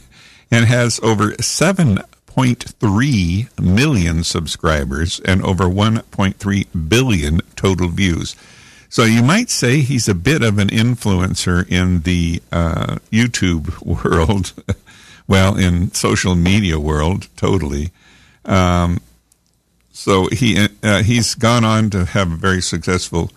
and 0.51 0.65
has 0.65 0.99
over 1.01 1.31
7.3 1.31 3.59
million 3.59 4.23
subscribers 4.23 5.19
and 5.21 5.43
over 5.43 5.63
1.3 5.63 6.89
billion 6.89 7.41
total 7.55 7.89
views. 7.89 8.35
So 8.89 9.05
you 9.05 9.23
might 9.23 9.49
say 9.49 9.79
he's 9.79 10.07
a 10.07 10.13
bit 10.13 10.43
of 10.43 10.59
an 10.59 10.67
influencer 10.67 11.67
in 11.67 12.01
the 12.01 12.43
uh, 12.51 12.97
YouTube 13.11 13.81
world, 14.03 14.53
well, 15.27 15.57
in 15.57 15.91
social 15.93 16.35
media 16.35 16.79
world, 16.79 17.27
totally. 17.35 17.91
Um, 18.45 18.99
so 19.91 20.27
he 20.27 20.67
uh, 20.81 21.03
he's 21.03 21.35
gone 21.35 21.63
on 21.63 21.89
to 21.91 22.05
have 22.05 22.31
a 22.31 22.35
very 22.35 22.61
successful 22.61 23.31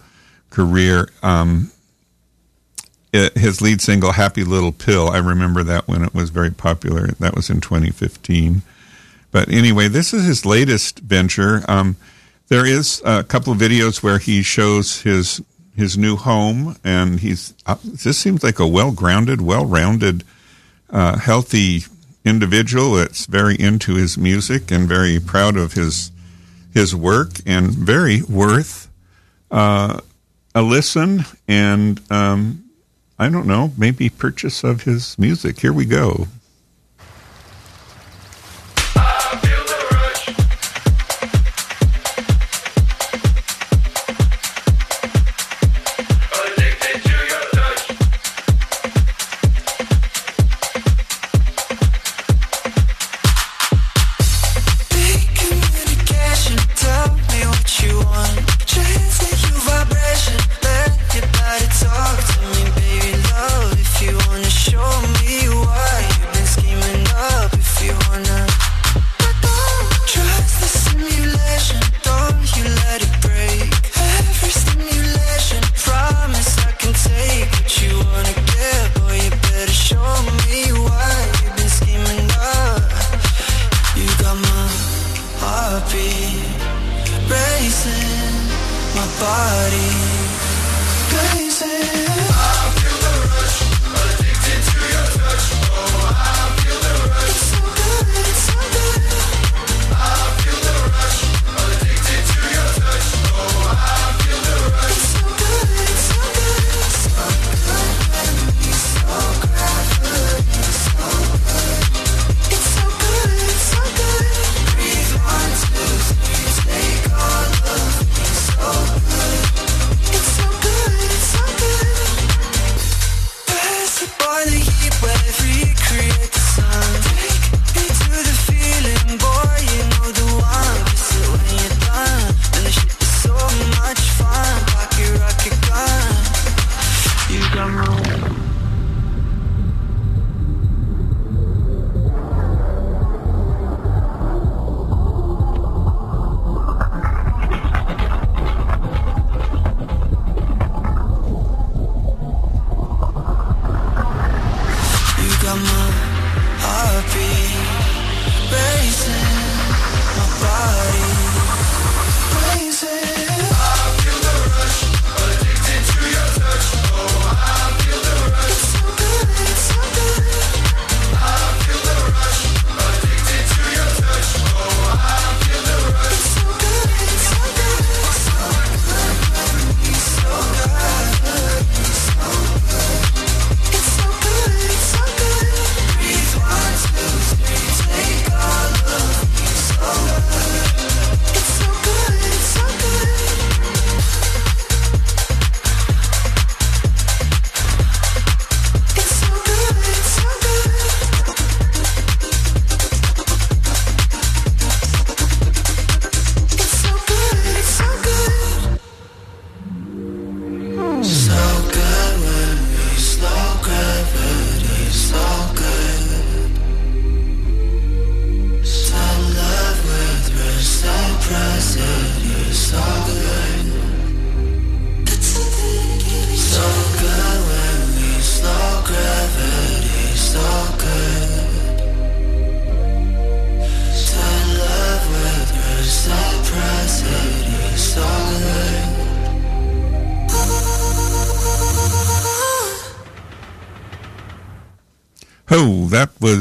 career. 0.50 1.08
Um, 1.22 1.70
it, 3.12 3.36
his 3.36 3.60
lead 3.60 3.80
single 3.80 4.12
"Happy 4.12 4.42
Little 4.42 4.72
Pill," 4.72 5.10
I 5.10 5.18
remember 5.18 5.62
that 5.62 5.86
when 5.86 6.02
it 6.02 6.14
was 6.14 6.30
very 6.30 6.50
popular. 6.50 7.08
That 7.20 7.34
was 7.34 7.50
in 7.50 7.60
2015. 7.60 8.62
But 9.30 9.50
anyway, 9.50 9.88
this 9.88 10.14
is 10.14 10.24
his 10.24 10.46
latest 10.46 11.00
venture. 11.00 11.62
Um, 11.68 11.96
there 12.48 12.64
is 12.64 13.02
a 13.04 13.22
couple 13.22 13.52
of 13.52 13.58
videos 13.58 14.02
where 14.02 14.18
he 14.18 14.42
shows 14.42 15.02
his 15.02 15.42
his 15.76 15.98
new 15.98 16.16
home, 16.16 16.76
and 16.82 17.20
he's 17.20 17.52
uh, 17.66 17.76
this 17.84 18.16
seems 18.16 18.42
like 18.42 18.58
a 18.58 18.66
well 18.66 18.92
grounded, 18.92 19.42
well 19.42 19.66
rounded, 19.66 20.24
uh, 20.88 21.18
healthy 21.18 21.84
individual 22.26 22.94
that's 22.94 23.24
very 23.26 23.54
into 23.58 23.94
his 23.94 24.18
music 24.18 24.70
and 24.70 24.88
very 24.88 25.18
proud 25.20 25.56
of 25.56 25.72
his 25.72 26.10
his 26.74 26.94
work 26.94 27.30
and 27.46 27.70
very 27.70 28.20
worth 28.22 28.88
uh, 29.50 29.98
a 30.54 30.60
listen 30.60 31.24
and 31.48 32.00
um, 32.10 32.64
I 33.18 33.30
don't 33.30 33.46
know, 33.46 33.72
maybe 33.78 34.10
purchase 34.10 34.62
of 34.62 34.82
his 34.82 35.18
music. 35.18 35.60
Here 35.60 35.72
we 35.72 35.86
go. 35.86 36.26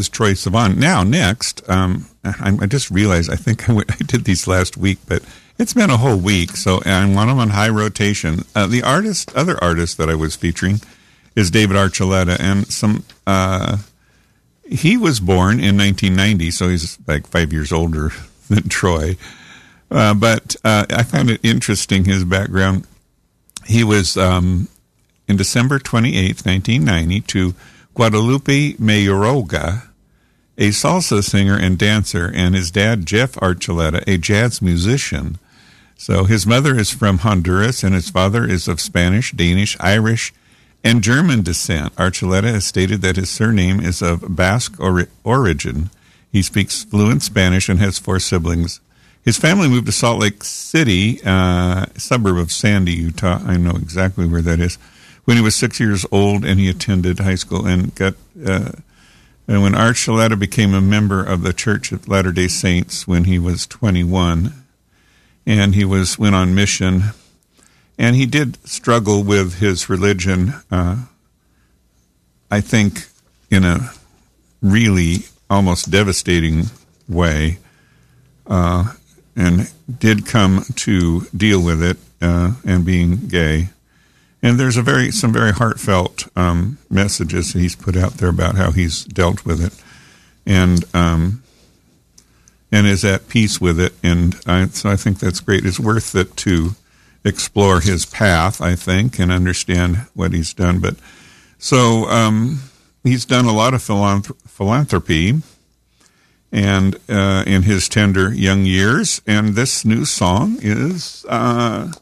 Troye 0.09 0.33
Sivan. 0.33 0.77
Now, 0.77 1.03
next, 1.03 1.67
um, 1.69 2.05
I, 2.23 2.57
I, 2.61 2.65
just 2.65 2.89
realized 2.91 3.29
I 3.29 3.35
think 3.35 3.69
I, 3.69 3.73
went, 3.73 3.91
I, 4.01 4.03
did 4.05 4.25
these 4.25 4.47
last 4.47 4.77
week, 4.77 4.99
but 5.07 5.23
it's 5.57 5.73
been 5.73 5.89
a 5.89 5.97
whole 5.97 6.17
week, 6.17 6.51
so 6.51 6.81
I 6.85 7.05
want 7.13 7.29
them 7.29 7.39
on 7.39 7.49
high 7.49 7.69
rotation. 7.69 8.43
Uh, 8.55 8.67
the 8.67 8.83
artist, 8.83 9.35
other 9.35 9.61
artist 9.63 9.97
that 9.97 10.09
I 10.09 10.15
was 10.15 10.35
featuring 10.35 10.81
is 11.35 11.51
David 11.51 11.77
Archuleta, 11.77 12.39
and 12.39 12.67
some. 12.67 13.03
Uh, 13.27 13.77
he 14.67 14.97
was 14.97 15.19
born 15.19 15.59
in 15.59 15.77
1990, 15.77 16.51
so 16.51 16.69
he's 16.69 16.97
like 17.07 17.27
five 17.27 17.53
years 17.53 17.71
older 17.71 18.09
than 18.49 18.63
Troye. 18.63 19.17
Uh, 19.91 20.13
but 20.13 20.55
uh, 20.63 20.85
I 20.89 21.03
found 21.03 21.29
it 21.29 21.39
interesting 21.43 22.05
his 22.05 22.25
background. 22.25 22.87
He 23.65 23.83
was 23.83 24.17
um, 24.17 24.67
in 25.27 25.37
December 25.37 25.79
28th, 25.79 26.45
1990, 26.45 27.21
to 27.21 27.55
Guadalupe 27.93 28.73
Mayorga, 28.73 29.87
a 30.57 30.69
salsa 30.69 31.23
singer 31.23 31.57
and 31.57 31.77
dancer, 31.77 32.31
and 32.33 32.55
his 32.55 32.71
dad, 32.71 33.05
Jeff 33.05 33.33
Archuleta, 33.33 34.03
a 34.07 34.17
jazz 34.17 34.61
musician. 34.61 35.37
So 35.97 36.25
his 36.25 36.45
mother 36.45 36.77
is 36.77 36.91
from 36.91 37.19
Honduras 37.19 37.83
and 37.83 37.95
his 37.95 38.09
father 38.09 38.47
is 38.47 38.67
of 38.67 38.81
Spanish, 38.81 39.31
Danish, 39.31 39.77
Irish, 39.79 40.33
and 40.83 41.01
German 41.01 41.41
descent. 41.41 41.95
Archuleta 41.95 42.51
has 42.51 42.65
stated 42.65 43.01
that 43.01 43.15
his 43.15 43.29
surname 43.29 43.79
is 43.79 44.01
of 44.01 44.35
Basque 44.35 44.79
or- 44.79 45.07
origin. 45.23 45.89
He 46.31 46.41
speaks 46.41 46.83
fluent 46.83 47.23
Spanish 47.23 47.69
and 47.69 47.79
has 47.79 47.97
four 47.97 48.19
siblings. 48.19 48.81
His 49.23 49.37
family 49.37 49.67
moved 49.67 49.87
to 49.87 49.91
Salt 49.91 50.19
Lake 50.19 50.43
City, 50.43 51.19
uh, 51.25 51.87
suburb 51.97 52.37
of 52.37 52.51
Sandy, 52.51 52.93
Utah. 52.93 53.41
I 53.45 53.57
know 53.57 53.71
exactly 53.71 54.27
where 54.27 54.41
that 54.43 54.59
is 54.59 54.77
when 55.23 55.37
he 55.37 55.43
was 55.43 55.55
six 55.55 55.79
years 55.79 56.05
old 56.11 56.45
and 56.45 56.59
he 56.59 56.69
attended 56.69 57.19
high 57.19 57.35
school 57.35 57.65
and 57.65 57.93
got. 57.95 58.13
Uh, 58.45 58.71
and 59.47 59.61
when 59.61 59.73
Archuleta 59.73 60.37
became 60.37 60.73
a 60.73 60.81
member 60.81 61.23
of 61.23 61.43
the 61.43 61.53
Church 61.53 61.91
of 61.91 62.07
Latter 62.07 62.31
Day 62.31 62.47
Saints 62.47 63.07
when 63.07 63.25
he 63.25 63.37
was 63.37 63.67
21, 63.67 64.53
and 65.45 65.75
he 65.75 65.85
was 65.85 66.17
went 66.17 66.35
on 66.35 66.55
mission, 66.55 67.03
and 67.97 68.15
he 68.15 68.25
did 68.25 68.57
struggle 68.67 69.23
with 69.23 69.59
his 69.59 69.89
religion. 69.89 70.53
Uh, 70.71 71.05
I 72.49 72.61
think 72.61 73.07
in 73.51 73.63
a 73.63 73.91
really 74.61 75.25
almost 75.49 75.91
devastating 75.91 76.63
way, 77.07 77.59
uh, 78.47 78.93
and 79.35 79.71
did 79.99 80.25
come 80.25 80.63
to 80.75 81.21
deal 81.35 81.63
with 81.63 81.83
it 81.83 81.97
uh, 82.21 82.53
and 82.65 82.83
being 82.83 83.27
gay 83.27 83.69
and 84.45 84.59
there's 84.59 84.77
a 84.77 84.83
very 84.83 85.09
some 85.09 85.33
very 85.33 85.51
heartfelt 85.51 86.27
um, 86.35 86.77
messages 86.87 87.53
he's 87.53 87.75
put 87.75 87.97
out 87.97 88.13
there 88.13 88.29
about 88.29 88.55
how 88.55 88.69
he's 88.69 89.03
dealt 89.03 89.43
with 89.43 89.59
it, 89.59 89.73
and 90.45 90.85
um, 90.93 91.41
and 92.71 92.85
is 92.85 93.03
at 93.03 93.27
peace 93.27 93.59
with 93.59 93.79
it. 93.79 93.93
And 94.03 94.35
I, 94.45 94.67
so 94.67 94.91
I 94.91 94.97
think 94.97 95.17
that's 95.17 95.39
great. 95.39 95.65
It's 95.65 95.79
worth 95.79 96.13
it 96.13 96.37
to 96.37 96.75
explore 97.23 97.79
his 97.79 98.05
path, 98.05 98.61
I 98.61 98.75
think, 98.75 99.17
and 99.17 99.31
understand 99.31 100.05
what 100.13 100.31
he's 100.31 100.53
done. 100.53 100.77
But 100.77 100.95
so 101.57 102.05
um, 102.05 102.61
he's 103.03 103.25
done 103.25 103.45
a 103.45 103.53
lot 103.53 103.73
of 103.73 103.81
philanthrop- 103.81 104.47
philanthropy 104.47 105.41
and 106.51 106.99
uh, 107.09 107.43
in 107.47 107.63
his 107.63 107.89
tender 107.89 108.31
young 108.31 108.63
years. 108.63 109.23
And 109.25 109.55
this 109.55 109.83
new 109.85 110.05
song 110.05 110.59
is, 110.61 111.25
uh, 111.27 111.93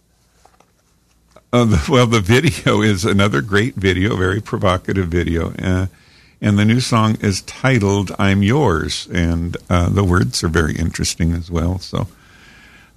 uh, 1.53 1.65
the, 1.65 1.87
well, 1.89 2.07
the 2.07 2.19
video 2.19 2.81
is 2.81 3.05
another 3.05 3.41
great 3.41 3.75
video, 3.75 4.17
very 4.17 4.41
provocative 4.41 5.07
video. 5.07 5.53
Uh, 5.53 5.87
and 6.41 6.59
the 6.59 6.65
new 6.65 6.81
song 6.81 7.15
is 7.21 7.41
titled 7.43 8.11
"I'm 8.19 8.43
Yours," 8.43 9.07
and 9.13 9.55
uh, 9.69 9.87
the 9.89 10.03
words 10.03 10.43
are 10.43 10.49
very 10.49 10.75
interesting 10.75 11.31
as 11.31 11.49
well. 11.49 11.79
So. 11.79 12.07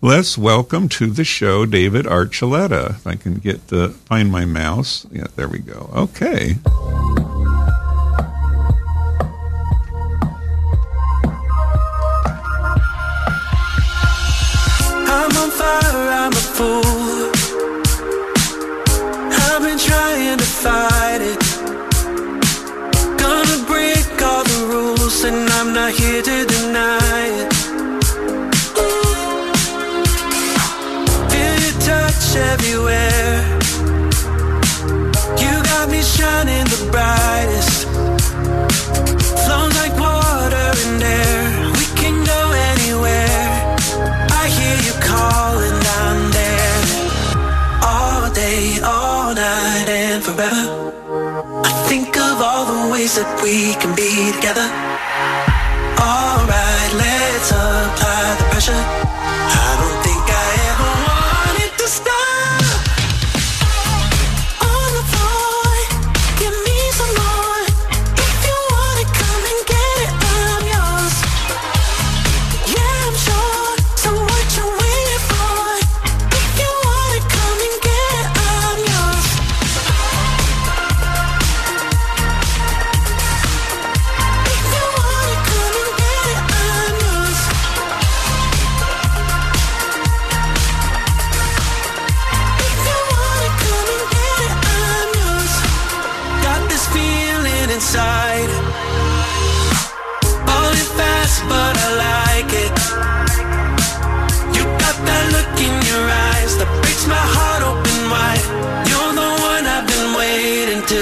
Let's 0.02 0.36
welcome 0.36 0.90
to 0.90 1.06
the 1.06 1.24
show 1.24 1.64
David 1.64 2.04
Archuleta. 2.04 2.90
If 2.90 3.06
I 3.06 3.14
can 3.14 3.36
get 3.36 3.68
the 3.68 3.88
find 3.88 4.30
my 4.30 4.44
mouse. 4.44 5.06
Yeah, 5.10 5.28
there 5.36 5.48
we 5.48 5.58
go. 5.58 5.88
Okay. 5.94 6.56
I'm 15.08 15.36
on 15.36 15.50
fire, 15.50 16.10
I'm 16.10 16.32
a 16.32 16.36
fool. 16.36 17.15
Trying 20.06 20.38
to 20.38 20.44
fight 20.44 21.20
it. 21.20 21.40
Gonna 23.18 23.58
break 23.66 24.22
all 24.22 24.44
the 24.44 24.60
rules, 24.70 25.24
and 25.24 25.50
I'm 25.50 25.74
not 25.74 25.90
here 25.90 26.22
to 26.22 26.46
deny 26.46 27.05
all 52.56 52.64
the 52.64 52.90
ways 52.90 53.14
that 53.16 53.28
we 53.42 53.74
can 53.74 53.94
be 53.94 54.32
together. 54.32 54.64
Alright, 56.00 56.92
let's 56.96 57.50
apply 57.52 58.36
the 58.38 58.44
pressure. 58.50 59.25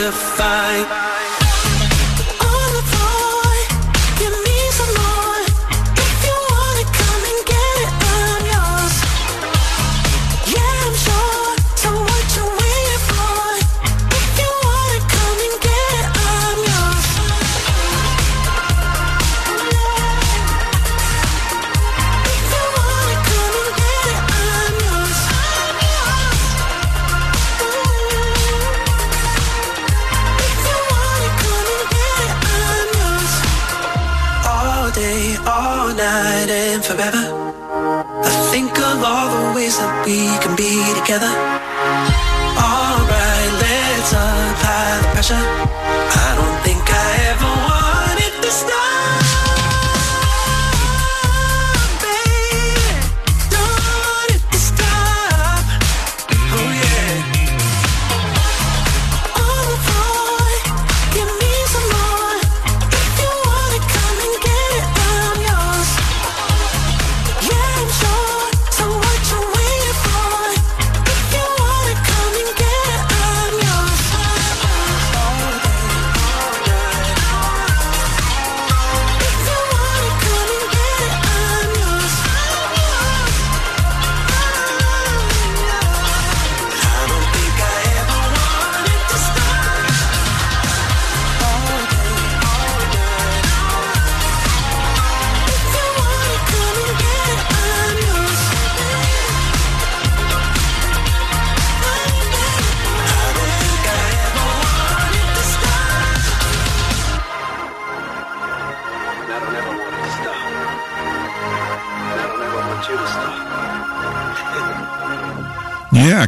To 0.05 0.13
find. 0.13 1.14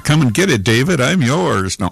Come 0.07 0.23
and 0.23 0.33
get 0.33 0.51
it, 0.51 0.64
David. 0.64 1.01
I'm 1.01 1.21
yours. 1.21 1.79
No. 1.79 1.90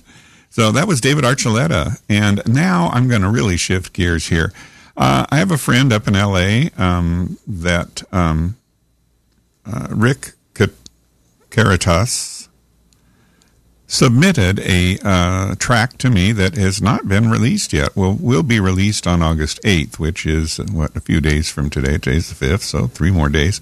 so 0.50 0.72
that 0.72 0.88
was 0.88 1.00
David 1.00 1.24
Archuleta. 1.24 2.00
And 2.08 2.40
now 2.46 2.88
I'm 2.92 3.08
going 3.08 3.22
to 3.22 3.28
really 3.28 3.58
shift 3.58 3.92
gears 3.92 4.28
here. 4.28 4.52
Uh, 4.96 5.26
I 5.28 5.38
have 5.38 5.50
a 5.50 5.58
friend 5.58 5.92
up 5.92 6.08
in 6.08 6.14
LA 6.14 6.68
um, 6.78 7.38
that 7.46 8.02
um, 8.12 8.56
uh, 9.66 9.88
Rick 9.90 10.32
Caritas 11.50 12.48
submitted 13.86 14.60
a 14.60 14.98
uh, 15.02 15.54
track 15.54 15.96
to 15.98 16.10
me 16.10 16.30
that 16.32 16.56
has 16.56 16.82
not 16.82 17.08
been 17.08 17.30
released 17.30 17.72
yet. 17.72 17.96
Will 17.96 18.14
will 18.14 18.42
be 18.42 18.60
released 18.60 19.06
on 19.06 19.22
August 19.22 19.60
8th, 19.62 19.98
which 19.98 20.26
is 20.26 20.58
what 20.58 20.94
a 20.94 21.00
few 21.00 21.20
days 21.20 21.50
from 21.50 21.70
today. 21.70 21.92
Today's 21.92 22.28
the 22.28 22.46
5th, 22.46 22.60
so 22.60 22.86
three 22.86 23.10
more 23.10 23.28
days. 23.28 23.60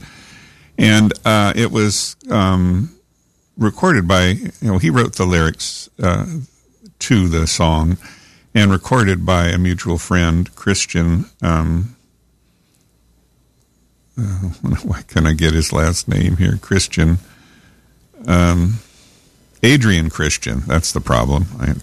And 0.76 1.12
uh, 1.24 1.52
it 1.54 1.70
was 1.70 2.16
um, 2.28 2.95
recorded 3.56 4.06
by, 4.06 4.28
you 4.28 4.50
know, 4.62 4.78
he 4.78 4.90
wrote 4.90 5.16
the 5.16 5.24
lyrics 5.24 5.88
uh, 6.02 6.26
to 7.00 7.28
the 7.28 7.46
song 7.46 7.98
and 8.54 8.70
recorded 8.70 9.26
by 9.26 9.48
a 9.48 9.58
mutual 9.58 9.98
friend, 9.98 10.54
Christian. 10.54 11.26
Um, 11.42 11.96
uh, 14.18 14.22
why 14.82 15.02
can't 15.02 15.26
I 15.26 15.34
get 15.34 15.54
his 15.54 15.72
last 15.72 16.08
name 16.08 16.36
here? 16.36 16.56
Christian. 16.56 17.18
Um, 18.26 18.78
Adrian 19.62 20.10
Christian. 20.10 20.60
That's 20.66 20.92
the 20.92 21.00
problem. 21.00 21.46
I, 21.58 21.74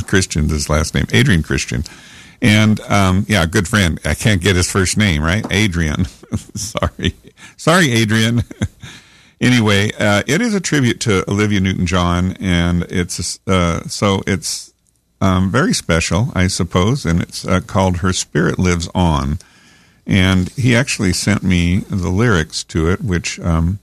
Christian's 0.06 0.50
his 0.50 0.68
last 0.68 0.94
name. 0.94 1.06
Adrian 1.12 1.42
Christian. 1.42 1.84
And 2.40 2.80
um, 2.80 3.24
yeah, 3.28 3.46
good 3.46 3.68
friend. 3.68 4.00
I 4.04 4.14
can't 4.14 4.40
get 4.40 4.56
his 4.56 4.70
first 4.70 4.96
name, 4.96 5.22
right? 5.22 5.44
Adrian. 5.50 6.06
Sorry. 6.54 7.14
Sorry, 7.56 7.92
Adrian. 7.92 8.42
Anyway, 9.42 9.90
uh, 9.98 10.22
it 10.26 10.40
is 10.40 10.54
a 10.54 10.60
tribute 10.60 11.00
to 11.00 11.28
Olivia 11.30 11.60
Newton 11.60 11.86
John, 11.86 12.36
and 12.40 12.84
it's 12.84 13.40
uh, 13.46 13.82
so 13.88 14.22
it's 14.26 14.72
um, 15.20 15.50
very 15.50 15.74
special, 15.74 16.32
I 16.34 16.46
suppose, 16.46 17.04
and 17.04 17.20
it's 17.20 17.46
uh, 17.46 17.60
called 17.60 17.98
Her 17.98 18.12
Spirit 18.12 18.58
Lives 18.58 18.88
On. 18.94 19.38
And 20.04 20.48
he 20.50 20.74
actually 20.74 21.12
sent 21.12 21.44
me 21.44 21.78
the 21.88 22.08
lyrics 22.08 22.64
to 22.64 22.90
it, 22.90 23.02
which 23.02 23.38
um, 23.38 23.78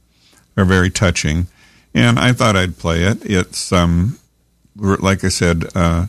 are 0.57 0.65
very 0.65 0.89
touching. 0.89 1.47
And 1.93 2.19
I 2.19 2.33
thought 2.33 2.57
I'd 2.57 2.77
play 2.77 3.03
it. 3.03 3.19
It's, 3.23 3.71
um, 3.71 4.19
like 4.75 5.23
I 5.23 5.29
said, 5.29 5.65
uh, 5.73 6.07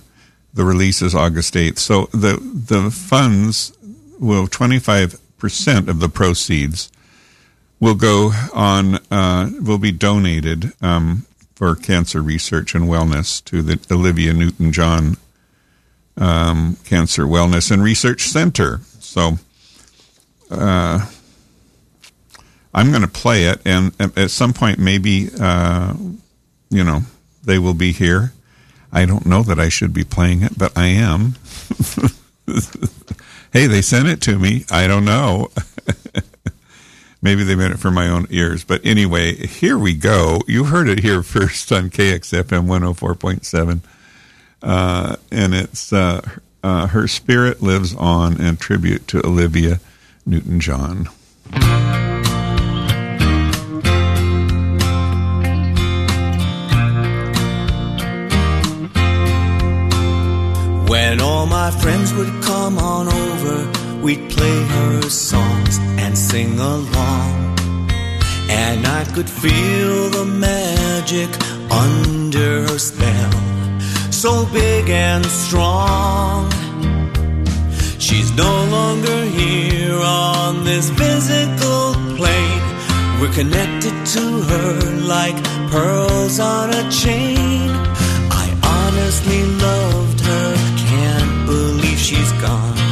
the 0.52 0.64
release 0.64 1.00
is 1.00 1.14
August 1.14 1.54
8th. 1.54 1.78
So 1.78 2.06
the, 2.06 2.40
the 2.42 2.90
funds 2.90 3.72
will, 4.18 4.48
25% 4.48 5.88
of 5.88 6.00
the 6.00 6.08
proceeds 6.08 6.90
will 7.80 7.94
go 7.94 8.32
on, 8.52 8.96
uh, 9.10 9.50
will 9.60 9.78
be 9.78 9.90
donated 9.90 10.72
um, 10.82 11.26
for 11.54 11.74
cancer 11.74 12.22
research 12.22 12.74
and 12.74 12.84
wellness 12.84 13.42
to 13.46 13.62
the 13.62 13.80
Olivia 13.90 14.32
Newton 14.32 14.70
John 14.70 15.16
um, 16.16 16.76
Cancer 16.84 17.24
Wellness 17.24 17.70
and 17.70 17.82
Research 17.82 18.22
Center. 18.24 18.80
So, 19.00 19.38
uh, 20.50 21.10
I'm 22.72 22.90
going 22.90 23.02
to 23.02 23.08
play 23.08 23.44
it, 23.46 23.60
and 23.64 23.92
at 23.98 24.30
some 24.30 24.52
point, 24.52 24.78
maybe, 24.78 25.28
uh, 25.40 25.94
you 26.68 26.84
know, 26.84 27.00
they 27.42 27.58
will 27.58 27.74
be 27.74 27.90
here. 27.92 28.32
I 28.92 29.06
don't 29.06 29.26
know 29.26 29.42
that 29.42 29.58
I 29.58 29.68
should 29.68 29.92
be 29.92 30.04
playing 30.04 30.42
it, 30.42 30.56
but 30.56 30.76
I 30.76 30.86
am. 30.86 31.34
hey, 33.52 33.66
they 33.66 33.82
sent 33.82 34.08
it 34.08 34.20
to 34.22 34.38
me. 34.38 34.64
I 34.70 34.86
don't 34.86 35.04
know. 35.04 35.50
maybe 37.22 37.44
they 37.44 37.54
meant 37.54 37.74
it 37.74 37.78
for 37.78 37.90
my 37.90 38.08
own 38.08 38.26
ears. 38.30 38.64
But 38.64 38.84
anyway, 38.84 39.34
here 39.46 39.78
we 39.78 39.94
go. 39.94 40.40
You 40.46 40.64
heard 40.64 40.88
it 40.88 41.00
here 41.00 41.22
first 41.24 41.70
on 41.72 41.90
KXFM 41.90 42.66
104.7. 42.66 43.80
Uh, 44.62 45.16
and 45.32 45.54
it's 45.54 45.92
uh, 45.92 46.20
uh, 46.62 46.86
Her 46.88 47.08
Spirit 47.08 47.62
Lives 47.62 47.94
On 47.94 48.40
and 48.40 48.58
tribute 48.58 49.08
to 49.08 49.26
Olivia 49.26 49.80
Newton 50.26 50.60
John. 50.60 51.08
When 60.88 61.20
all 61.20 61.46
my 61.46 61.70
friends 61.70 62.12
would 62.14 62.42
come 62.42 62.76
on 62.78 63.06
over, 63.06 63.79
we'd 64.02 64.30
play 64.30 64.64
her 64.64 65.02
songs 65.02 65.78
and 65.98 66.16
sing 66.16 66.58
along. 66.58 67.58
And 68.48 68.86
I 68.86 69.04
could 69.14 69.28
feel 69.28 70.10
the 70.10 70.24
magic 70.24 71.30
under 71.70 72.62
her 72.68 72.78
spell, 72.78 73.32
so 74.10 74.46
big 74.52 74.88
and 74.88 75.24
strong. 75.26 76.50
She's 77.98 78.32
no 78.32 78.64
longer 78.70 79.24
here 79.24 80.00
on 80.00 80.64
this 80.64 80.90
physical 80.90 81.94
plane. 82.16 82.62
We're 83.20 83.32
connected 83.32 83.94
to 84.14 84.24
her 84.50 84.96
like 85.16 85.36
pearls 85.70 86.40
on 86.40 86.70
a 86.70 86.90
chain. 86.90 87.70
I 88.42 88.46
honestly 88.64 89.44
loved 89.44 90.20
her 90.20 90.54
can't 90.76 91.46
believe 91.46 91.98
she's 91.98 92.32
gone. 92.40 92.89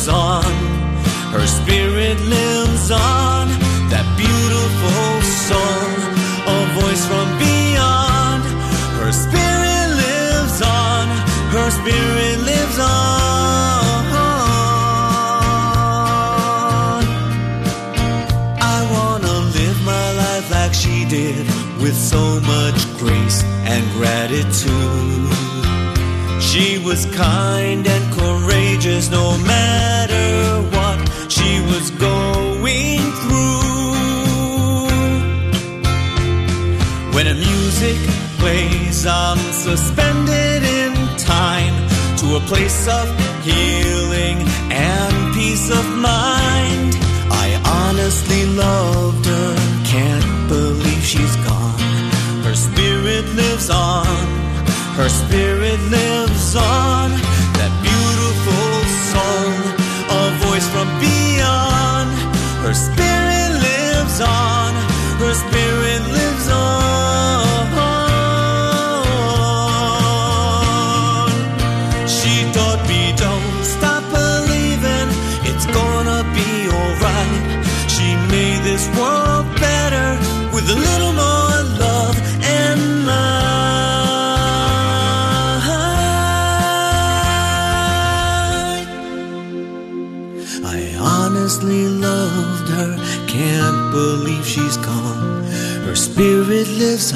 Lives 0.00 0.08
on. 0.08 0.44
Her 1.30 1.46
spirit 1.46 2.18
lives 2.20 2.90
on. 2.90 3.48
That 3.92 4.06
beautiful 4.16 5.20
soul, 5.44 5.92
a 6.48 6.58
voice 6.80 7.04
from 7.04 7.28
beyond. 7.36 8.42
Her 8.96 9.12
spirit 9.12 9.88
lives 10.00 10.62
on. 10.62 11.06
Her 11.52 11.70
spirit 11.70 12.38
lives 12.48 12.78
on. 12.78 14.14
I 18.62 18.78
wanna 18.94 19.36
live 19.52 19.84
my 19.84 20.12
life 20.12 20.50
like 20.50 20.72
she 20.72 21.04
did, 21.04 21.44
with 21.82 21.94
so 21.94 22.40
much 22.40 22.88
grace 22.96 23.44
and 23.68 23.84
gratitude. 23.92 25.28
She 26.40 26.78
was 26.78 27.04
kind 27.14 27.86
and 27.86 28.09
place 42.50 42.88
of 42.88 43.06
healing 43.44 44.38
and 44.72 45.32
peace 45.32 45.70
of 45.70 45.86
mind. 45.94 46.90
I 47.30 47.48
honestly 47.64 48.44
loved 48.44 49.24
her, 49.24 49.54
can't 49.86 50.48
believe 50.48 51.04
she's 51.04 51.36
gone. 51.46 51.78
Her 52.42 52.56
spirit 52.56 53.24
lives 53.42 53.70
on. 53.70 54.26
Her 54.98 55.08
spirit 55.08 55.80
lives 55.94 56.56
on, 56.56 57.08
that 57.58 57.72
beautiful 57.86 58.70
song, 59.14 59.54
a 60.18 60.22
voice 60.46 60.68
from 60.74 60.88
beyond. 60.98 62.10
Her 62.66 62.74
spirit 62.74 63.50
lives 63.68 64.18
on, 64.20 64.70
her 65.22 65.34
spirit 65.34 65.59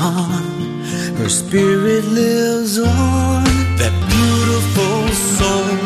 lives 0.04 0.28
on, 0.30 1.16
her 1.16 1.28
spirit 1.28 2.04
lives 2.04 2.78
on. 2.78 3.44
That 3.76 3.92
beautiful 4.08 5.08
soul, 5.38 5.78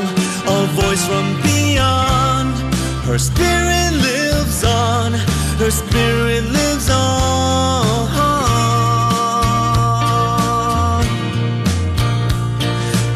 a 0.54 0.66
voice 0.80 1.04
from 1.06 1.40
beyond. 1.42 2.56
Her 3.04 3.18
spirit 3.18 3.92
lives 3.92 4.64
on, 4.64 5.12
her 5.58 5.70
spirit 5.70 6.44
lives 6.44 6.90
on. 6.90 8.08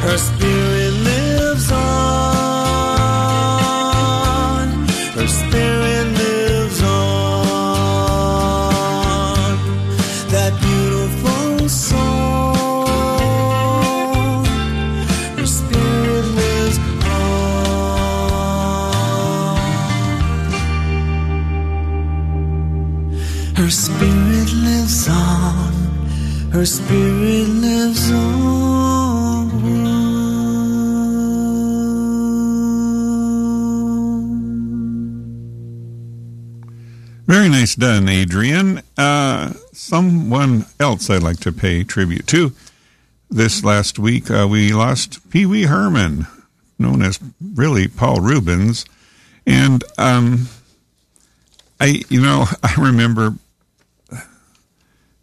Her 0.01 0.19
spirit 0.19 0.93
lives 1.05 1.73
on. 1.73 1.92
her 26.63 26.67
spirit 26.67 27.49
lives 27.49 28.13
on. 28.13 29.51
Very 37.27 37.49
nice 37.49 37.75
done, 37.75 38.09
Adrian. 38.09 38.81
Uh, 38.97 39.55
someone 39.73 40.67
else 40.79 41.11
I'd 41.11 41.25
like 41.25 41.41
to 41.41 41.51
pay 41.51 41.83
tribute 41.83 42.29
to. 42.29 42.53
This 43.29 43.65
last 43.65 43.99
week, 43.99 44.31
uh, 44.31 44.47
we 44.49 44.73
lost 44.73 45.29
Pee 45.31 45.47
Wee 45.47 45.65
Herman, 45.65 46.29
known 46.79 47.03
as 47.03 47.19
really 47.43 47.89
Paul 47.89 48.21
Reubens. 48.21 48.85
And 49.45 49.83
um, 49.99 50.49
I, 51.81 52.05
you 52.09 52.21
know, 52.21 52.45
I 52.63 52.75
remember 52.79 53.35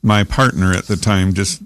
my 0.02 0.24
partner 0.24 0.72
at 0.72 0.86
the 0.86 0.96
time 0.96 1.34
just 1.34 1.62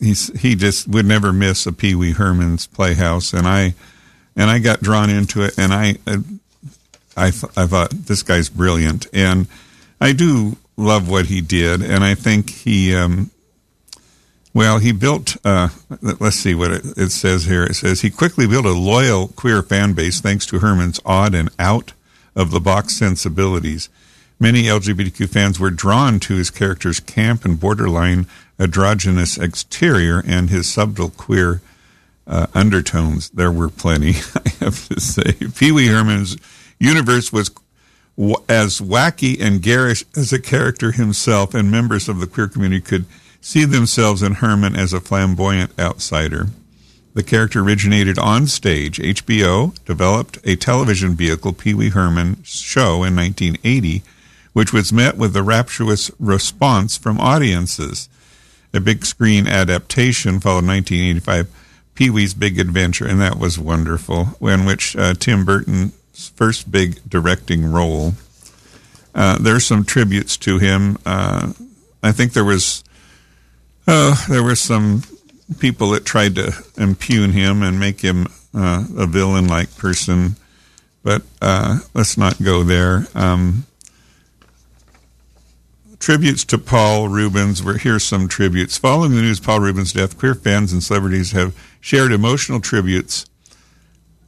he's 0.00 0.38
he 0.40 0.54
just 0.54 0.88
would 0.88 1.06
never 1.06 1.32
miss 1.32 1.66
a 1.66 1.72
Pee 1.72 1.94
Wee 1.94 2.12
Herman's 2.12 2.66
Playhouse, 2.66 3.32
and 3.32 3.46
I 3.46 3.74
and 4.36 4.50
I 4.50 4.58
got 4.58 4.80
drawn 4.80 5.10
into 5.10 5.42
it, 5.42 5.58
and 5.58 5.72
I 5.72 5.96
I 7.16 7.28
I 7.56 7.66
thought 7.66 7.90
this 7.90 8.22
guy's 8.22 8.48
brilliant, 8.48 9.06
and 9.12 9.46
I 10.00 10.12
do 10.12 10.56
love 10.76 11.08
what 11.08 11.26
he 11.26 11.40
did, 11.40 11.82
and 11.82 12.04
I 12.04 12.14
think 12.14 12.50
he. 12.50 12.94
Um, 12.94 13.30
well, 14.52 14.78
he 14.78 14.92
built, 14.92 15.36
uh, 15.44 15.70
let's 16.00 16.36
see 16.36 16.54
what 16.54 16.70
it, 16.70 16.84
it, 16.96 17.10
says 17.10 17.46
here. 17.46 17.64
It 17.64 17.74
says 17.74 18.02
he 18.02 18.10
quickly 18.10 18.46
built 18.46 18.66
a 18.66 18.70
loyal 18.70 19.26
queer 19.26 19.62
fan 19.62 19.94
base 19.94 20.20
thanks 20.20 20.46
to 20.46 20.60
Herman's 20.60 21.00
odd 21.04 21.34
and 21.34 21.50
out 21.58 21.92
of 22.36 22.52
the 22.52 22.60
box 22.60 22.94
sensibilities. 22.94 23.88
Many 24.40 24.64
LGBTQ 24.64 25.28
fans 25.28 25.60
were 25.60 25.70
drawn 25.70 26.18
to 26.20 26.34
his 26.34 26.50
character's 26.50 27.00
camp 27.00 27.44
and 27.44 27.58
borderline 27.58 28.26
androgynous 28.58 29.38
exterior 29.38 30.22
and 30.26 30.50
his 30.50 30.68
subtle 30.68 31.10
queer 31.10 31.60
uh, 32.26 32.46
undertones. 32.54 33.30
There 33.30 33.52
were 33.52 33.68
plenty, 33.68 34.10
I 34.34 34.48
have 34.60 34.88
to 34.88 35.00
say. 35.00 35.32
Pee 35.56 35.72
Wee 35.72 35.86
Herman's 35.86 36.36
universe 36.78 37.32
was 37.32 37.50
w- 38.16 38.36
as 38.48 38.80
wacky 38.80 39.40
and 39.40 39.62
garish 39.62 40.04
as 40.16 40.32
a 40.32 40.40
character 40.40 40.92
himself, 40.92 41.54
and 41.54 41.70
members 41.70 42.08
of 42.08 42.20
the 42.20 42.26
queer 42.26 42.48
community 42.48 42.80
could 42.80 43.06
see 43.40 43.64
themselves 43.64 44.22
in 44.22 44.34
Herman 44.34 44.74
as 44.74 44.92
a 44.92 45.00
flamboyant 45.00 45.78
outsider. 45.78 46.48
The 47.12 47.22
character 47.22 47.60
originated 47.60 48.18
on 48.18 48.48
stage. 48.48 48.98
HBO 48.98 49.72
developed 49.84 50.38
a 50.44 50.56
television 50.56 51.14
vehicle, 51.14 51.52
Pee 51.52 51.74
Wee 51.74 51.90
Herman 51.90 52.42
Show, 52.42 53.04
in 53.04 53.14
1980, 53.14 54.02
which 54.54 54.72
was 54.72 54.92
met 54.92 55.18
with 55.18 55.36
a 55.36 55.42
rapturous 55.42 56.10
response 56.18 56.96
from 56.96 57.20
audiences. 57.20 58.08
A 58.72 58.80
big 58.80 59.04
screen 59.04 59.46
adaptation 59.46 60.40
followed 60.40 60.66
1985, 60.66 61.48
Pee 61.94 62.10
Wee's 62.10 62.34
Big 62.34 62.58
Adventure, 62.58 63.06
and 63.06 63.20
that 63.20 63.38
was 63.38 63.58
wonderful, 63.58 64.36
in 64.40 64.64
which 64.64 64.96
uh, 64.96 65.14
Tim 65.14 65.44
Burton's 65.44 66.32
first 66.34 66.70
big 66.70 66.98
directing 67.08 67.70
role. 67.70 68.14
Uh, 69.14 69.38
there's 69.38 69.66
some 69.66 69.84
tributes 69.84 70.36
to 70.38 70.58
him. 70.58 70.98
Uh, 71.04 71.52
I 72.02 72.12
think 72.12 72.32
there 72.32 72.44
was 72.44 72.82
uh, 73.86 74.16
there 74.28 74.42
were 74.42 74.56
some 74.56 75.02
people 75.58 75.90
that 75.90 76.04
tried 76.04 76.36
to 76.36 76.52
impugn 76.76 77.32
him 77.32 77.62
and 77.62 77.78
make 77.78 78.00
him 78.00 78.26
uh, 78.54 78.84
a 78.96 79.06
villain-like 79.06 79.76
person, 79.76 80.36
but 81.02 81.22
uh, 81.42 81.80
let's 81.92 82.16
not 82.16 82.42
go 82.42 82.62
there. 82.62 83.06
Um, 83.14 83.66
tributes 86.04 86.44
to 86.44 86.58
Paul 86.58 87.08
Reubens. 87.08 87.64
We're 87.64 87.78
here's 87.78 88.04
some 88.04 88.28
tributes. 88.28 88.76
Following 88.76 89.12
the 89.12 89.22
news 89.22 89.40
Paul 89.40 89.60
Reubens' 89.60 89.94
death, 89.94 90.18
queer 90.18 90.34
fans 90.34 90.70
and 90.70 90.82
celebrities 90.82 91.32
have 91.32 91.56
shared 91.80 92.12
emotional 92.12 92.60
tributes, 92.60 93.24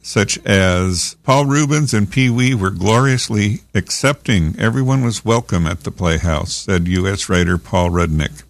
such 0.01 0.39
as 0.43 1.15
Paul 1.21 1.45
Reubens 1.45 1.93
and 1.93 2.09
Pee 2.09 2.31
Wee 2.31 2.55
were 2.55 2.71
gloriously 2.71 3.61
accepting. 3.75 4.55
Everyone 4.57 5.03
was 5.03 5.23
welcome 5.23 5.67
at 5.67 5.81
the 5.81 5.91
Playhouse, 5.91 6.55
said 6.55 6.87
U.S. 6.87 7.29
writer 7.29 7.59
Paul 7.59 7.91
Rudnick. 7.91 8.41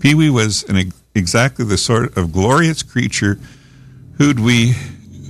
Pee 0.00 0.14
Wee 0.14 0.30
was 0.30 0.62
an, 0.70 0.94
exactly 1.14 1.66
the 1.66 1.76
sort 1.76 2.16
of 2.16 2.32
glorious 2.32 2.82
creature 2.82 3.38
who'd 4.16 4.40
we 4.40 4.72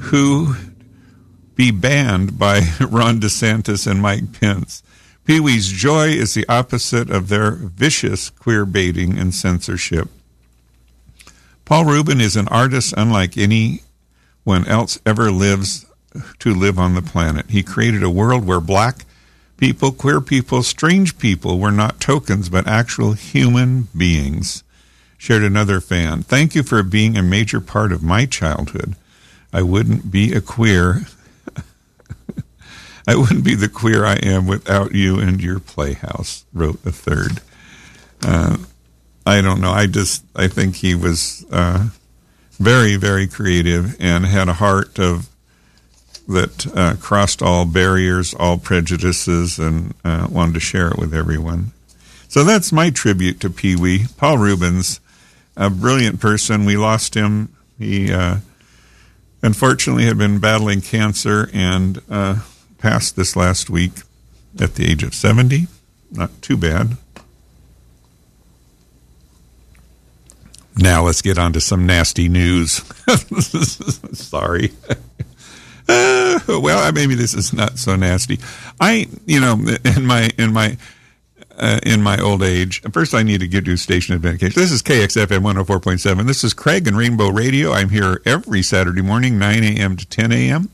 who 0.02 0.54
be 1.56 1.72
banned 1.72 2.38
by 2.38 2.60
Ron 2.80 3.18
DeSantis 3.18 3.90
and 3.90 4.00
Mike 4.00 4.38
Pence. 4.38 4.84
Pee 5.28 5.40
Wee's 5.40 5.68
joy 5.68 6.06
is 6.06 6.32
the 6.32 6.48
opposite 6.48 7.10
of 7.10 7.28
their 7.28 7.50
vicious 7.50 8.30
queer 8.30 8.64
baiting 8.64 9.18
and 9.18 9.34
censorship. 9.34 10.08
Paul 11.66 11.84
Rubin 11.84 12.18
is 12.18 12.34
an 12.34 12.48
artist 12.48 12.94
unlike 12.96 13.36
anyone 13.36 14.66
else 14.66 14.98
ever 15.04 15.30
lives 15.30 15.84
to 16.38 16.54
live 16.54 16.78
on 16.78 16.94
the 16.94 17.02
planet. 17.02 17.50
He 17.50 17.62
created 17.62 18.02
a 18.02 18.08
world 18.08 18.46
where 18.46 18.58
black 18.58 19.04
people, 19.58 19.92
queer 19.92 20.22
people, 20.22 20.62
strange 20.62 21.18
people 21.18 21.58
were 21.58 21.72
not 21.72 22.00
tokens 22.00 22.48
but 22.48 22.66
actual 22.66 23.12
human 23.12 23.88
beings. 23.94 24.64
Shared 25.18 25.42
another 25.42 25.82
fan. 25.82 26.22
Thank 26.22 26.54
you 26.54 26.62
for 26.62 26.82
being 26.82 27.18
a 27.18 27.22
major 27.22 27.60
part 27.60 27.92
of 27.92 28.02
my 28.02 28.24
childhood. 28.24 28.96
I 29.52 29.60
wouldn't 29.60 30.10
be 30.10 30.32
a 30.32 30.40
queer. 30.40 31.02
I 33.08 33.16
wouldn't 33.16 33.42
be 33.42 33.54
the 33.54 33.70
queer 33.70 34.04
I 34.04 34.16
am 34.16 34.46
without 34.46 34.94
you 34.94 35.18
and 35.18 35.42
your 35.42 35.60
playhouse, 35.60 36.44
wrote 36.52 36.84
a 36.84 36.92
third. 36.92 37.40
Uh, 38.22 38.58
I 39.24 39.40
don't 39.40 39.62
know. 39.62 39.70
I 39.70 39.86
just, 39.86 40.26
I 40.36 40.46
think 40.46 40.76
he 40.76 40.94
was 40.94 41.46
uh, 41.50 41.88
very, 42.58 42.96
very 42.96 43.26
creative 43.26 43.96
and 43.98 44.26
had 44.26 44.50
a 44.50 44.52
heart 44.52 44.98
of 44.98 45.26
that 46.28 46.66
uh, 46.76 46.96
crossed 47.00 47.40
all 47.40 47.64
barriers, 47.64 48.34
all 48.34 48.58
prejudices, 48.58 49.58
and 49.58 49.94
uh, 50.04 50.28
wanted 50.30 50.52
to 50.52 50.60
share 50.60 50.88
it 50.88 50.98
with 50.98 51.14
everyone. 51.14 51.72
So 52.28 52.44
that's 52.44 52.72
my 52.72 52.90
tribute 52.90 53.40
to 53.40 53.48
Pee 53.48 53.74
Wee. 53.74 54.04
Paul 54.18 54.36
Reubens, 54.36 55.00
a 55.56 55.70
brilliant 55.70 56.20
person. 56.20 56.66
We 56.66 56.76
lost 56.76 57.14
him. 57.14 57.56
He 57.78 58.12
uh, 58.12 58.40
unfortunately 59.40 60.04
had 60.04 60.18
been 60.18 60.40
battling 60.40 60.82
cancer 60.82 61.48
and 61.54 62.02
uh, 62.10 62.40
passed 62.78 63.16
this 63.16 63.36
last 63.36 63.68
week 63.68 63.92
at 64.58 64.74
the 64.74 64.90
age 64.90 65.02
of 65.02 65.14
70. 65.14 65.66
Not 66.10 66.42
too 66.42 66.56
bad. 66.56 66.96
Now 70.76 71.04
let's 71.04 71.22
get 71.22 71.38
on 71.38 71.52
to 71.54 71.60
some 71.60 71.86
nasty 71.86 72.28
news. 72.28 72.82
Sorry. 74.12 74.70
Uh, 75.88 76.38
well, 76.48 76.92
maybe 76.92 77.14
this 77.14 77.34
is 77.34 77.52
not 77.52 77.78
so 77.78 77.96
nasty. 77.96 78.38
I, 78.80 79.08
you 79.26 79.40
know, 79.40 79.54
in 79.84 80.06
my 80.06 80.30
in 80.38 80.52
my 80.52 80.76
uh, 81.56 81.80
in 81.84 82.02
my 82.02 82.20
old 82.20 82.42
age, 82.44 82.80
first 82.92 83.12
I 83.12 83.24
need 83.24 83.40
to 83.40 83.48
get 83.48 83.64
to 83.64 83.76
station 83.76 84.14
identification. 84.14 84.60
This 84.60 84.70
is 84.70 84.82
KXFM 84.82 85.40
104.7. 85.40 86.26
This 86.26 86.44
is 86.44 86.54
Craig 86.54 86.86
and 86.86 86.96
Rainbow 86.96 87.30
Radio. 87.30 87.72
I'm 87.72 87.88
here 87.88 88.22
every 88.24 88.62
Saturday 88.62 89.02
morning, 89.02 89.38
9 89.38 89.64
a.m. 89.64 89.96
to 89.96 90.06
10 90.06 90.30
a.m. 90.30 90.70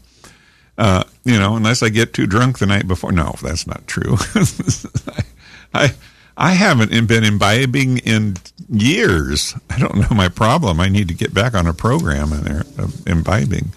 Uh, 0.77 1.05
you 1.25 1.39
know, 1.39 1.57
unless 1.57 1.83
I 1.83 1.89
get 1.89 2.13
too 2.13 2.27
drunk 2.27 2.59
the 2.59 2.67
night 2.67 2.89
before. 2.89 3.13
No, 3.13 3.35
that's 3.43 3.67
not 3.67 3.87
true. 3.87 4.17
I 5.75 5.95
I 6.37 6.55
haven't 6.55 6.91
been 7.07 7.25
imbibing 7.25 7.99
in 7.99 8.37
years. 8.69 9.55
I 9.71 9.79
don't 9.79 9.97
know 9.97 10.17
my 10.17 10.29
problem. 10.29 10.81
I 10.81 10.89
need 10.89 11.09
to 11.09 11.15
get 11.15 11.33
back 11.33 11.55
on 11.55 11.67
a 11.67 11.75
program 11.75 12.33
in 12.33 12.43
there 12.43 12.65
of 12.79 13.07
imbibing. 13.07 13.73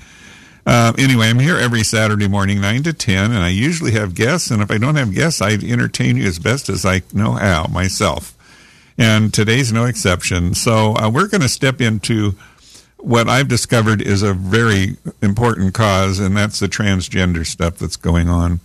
Uh, 0.65 0.91
anyway, 0.97 1.29
I'm 1.29 1.39
here 1.39 1.55
every 1.55 1.83
Saturday 1.83 2.27
morning, 2.27 2.59
9 2.59 2.83
to 2.83 2.93
10, 2.93 3.31
and 3.31 3.39
I 3.39 3.47
usually 3.49 3.91
have 3.91 4.15
guests. 4.15 4.51
And 4.51 4.61
if 4.61 4.69
I 4.69 4.77
don't 4.77 4.95
have 4.95 5.13
guests, 5.13 5.41
I 5.41 5.51
entertain 5.51 6.17
you 6.17 6.25
as 6.25 6.39
best 6.39 6.67
as 6.67 6.85
I 6.85 7.03
know 7.13 7.33
how 7.33 7.67
myself. 7.67 8.33
And 8.97 9.33
today's 9.33 9.71
no 9.71 9.85
exception. 9.85 10.55
So 10.55 10.95
uh, 10.97 11.09
we're 11.09 11.27
going 11.27 11.41
to 11.41 11.47
step 11.49 11.79
into 11.79 12.35
what 12.97 13.29
I've 13.29 13.47
discovered 13.47 14.01
is 14.01 14.23
a 14.23 14.33
very 14.33 14.97
important 15.21 15.73
cause, 15.73 16.19
and 16.19 16.35
that's 16.35 16.59
the 16.59 16.67
transgender 16.67 17.45
stuff 17.45 17.77
that's 17.77 17.95
going 17.95 18.29
on. 18.29 18.59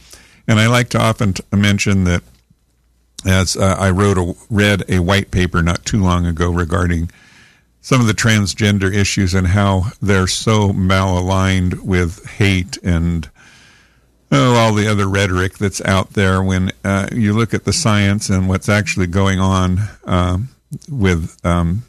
And 0.49 0.59
I 0.59 0.67
like 0.67 0.89
to 0.91 1.01
often 1.01 1.35
t- 1.35 1.45
mention 1.53 2.05
that 2.05 2.23
as 3.25 3.57
uh, 3.57 3.77
I 3.79 3.91
wrote 3.91 4.19
a, 4.19 4.35
read 4.51 4.85
a 4.89 4.99
white 4.99 5.31
paper 5.31 5.63
not 5.63 5.85
too 5.85 6.03
long 6.03 6.27
ago 6.27 6.51
regarding 6.51 7.11
some 7.81 8.01
of 8.01 8.07
the 8.07 8.15
transgender 8.15 8.93
issues 8.93 9.35
and 9.35 9.49
how 9.49 9.85
they're 10.01 10.27
so 10.27 10.71
malaligned 10.71 11.81
with 11.81 12.25
hate 12.27 12.79
and 12.83 13.29
oh, 14.31 14.55
all 14.55 14.73
the 14.73 14.87
other 14.87 15.07
rhetoric 15.07 15.59
that's 15.59 15.81
out 15.83 16.11
there 16.15 16.43
when 16.43 16.73
uh, 16.85 17.09
you 17.13 17.33
look 17.33 17.53
at 17.53 17.65
the 17.65 17.73
science 17.73 18.29
and 18.29 18.49
what's 18.49 18.69
actually 18.69 19.07
going 19.07 19.41
on 19.41 19.79
uh, 20.05 20.39
with 20.89 21.37
um, 21.45 21.83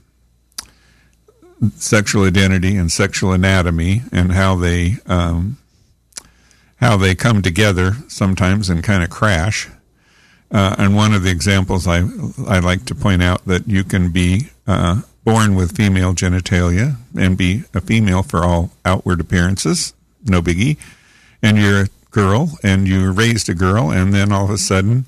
sexual 1.77 2.23
identity 2.25 2.75
and 2.77 2.91
sexual 2.91 3.31
anatomy 3.31 4.01
and 4.11 4.31
how 4.31 4.55
they 4.55 4.97
um, 5.05 5.57
how 6.77 6.97
they 6.97 7.15
come 7.15 7.41
together 7.41 7.93
sometimes 8.07 8.69
and 8.69 8.83
kind 8.83 9.03
of 9.03 9.09
crash. 9.09 9.69
Uh, 10.51 10.75
and 10.77 10.95
one 10.95 11.13
of 11.13 11.23
the 11.23 11.31
examples 11.31 11.87
I 11.87 12.03
I 12.47 12.59
like 12.59 12.85
to 12.85 12.95
point 12.95 13.23
out 13.23 13.45
that 13.45 13.67
you 13.67 13.83
can 13.83 14.11
be 14.11 14.49
uh, 14.67 15.01
born 15.23 15.55
with 15.55 15.75
female 15.75 16.13
genitalia 16.13 16.97
and 17.17 17.37
be 17.37 17.63
a 17.73 17.81
female 17.81 18.23
for 18.23 18.43
all 18.43 18.71
outward 18.85 19.19
appearances, 19.19 19.93
no 20.25 20.41
biggie, 20.41 20.77
and 21.41 21.57
you're 21.57 21.83
a 21.83 21.87
girl 22.11 22.51
and 22.61 22.87
you're 22.87 23.11
raised 23.11 23.49
a 23.49 23.55
girl, 23.55 23.89
and 23.91 24.13
then 24.13 24.31
all 24.31 24.45
of 24.45 24.51
a 24.51 24.57
sudden 24.57 25.05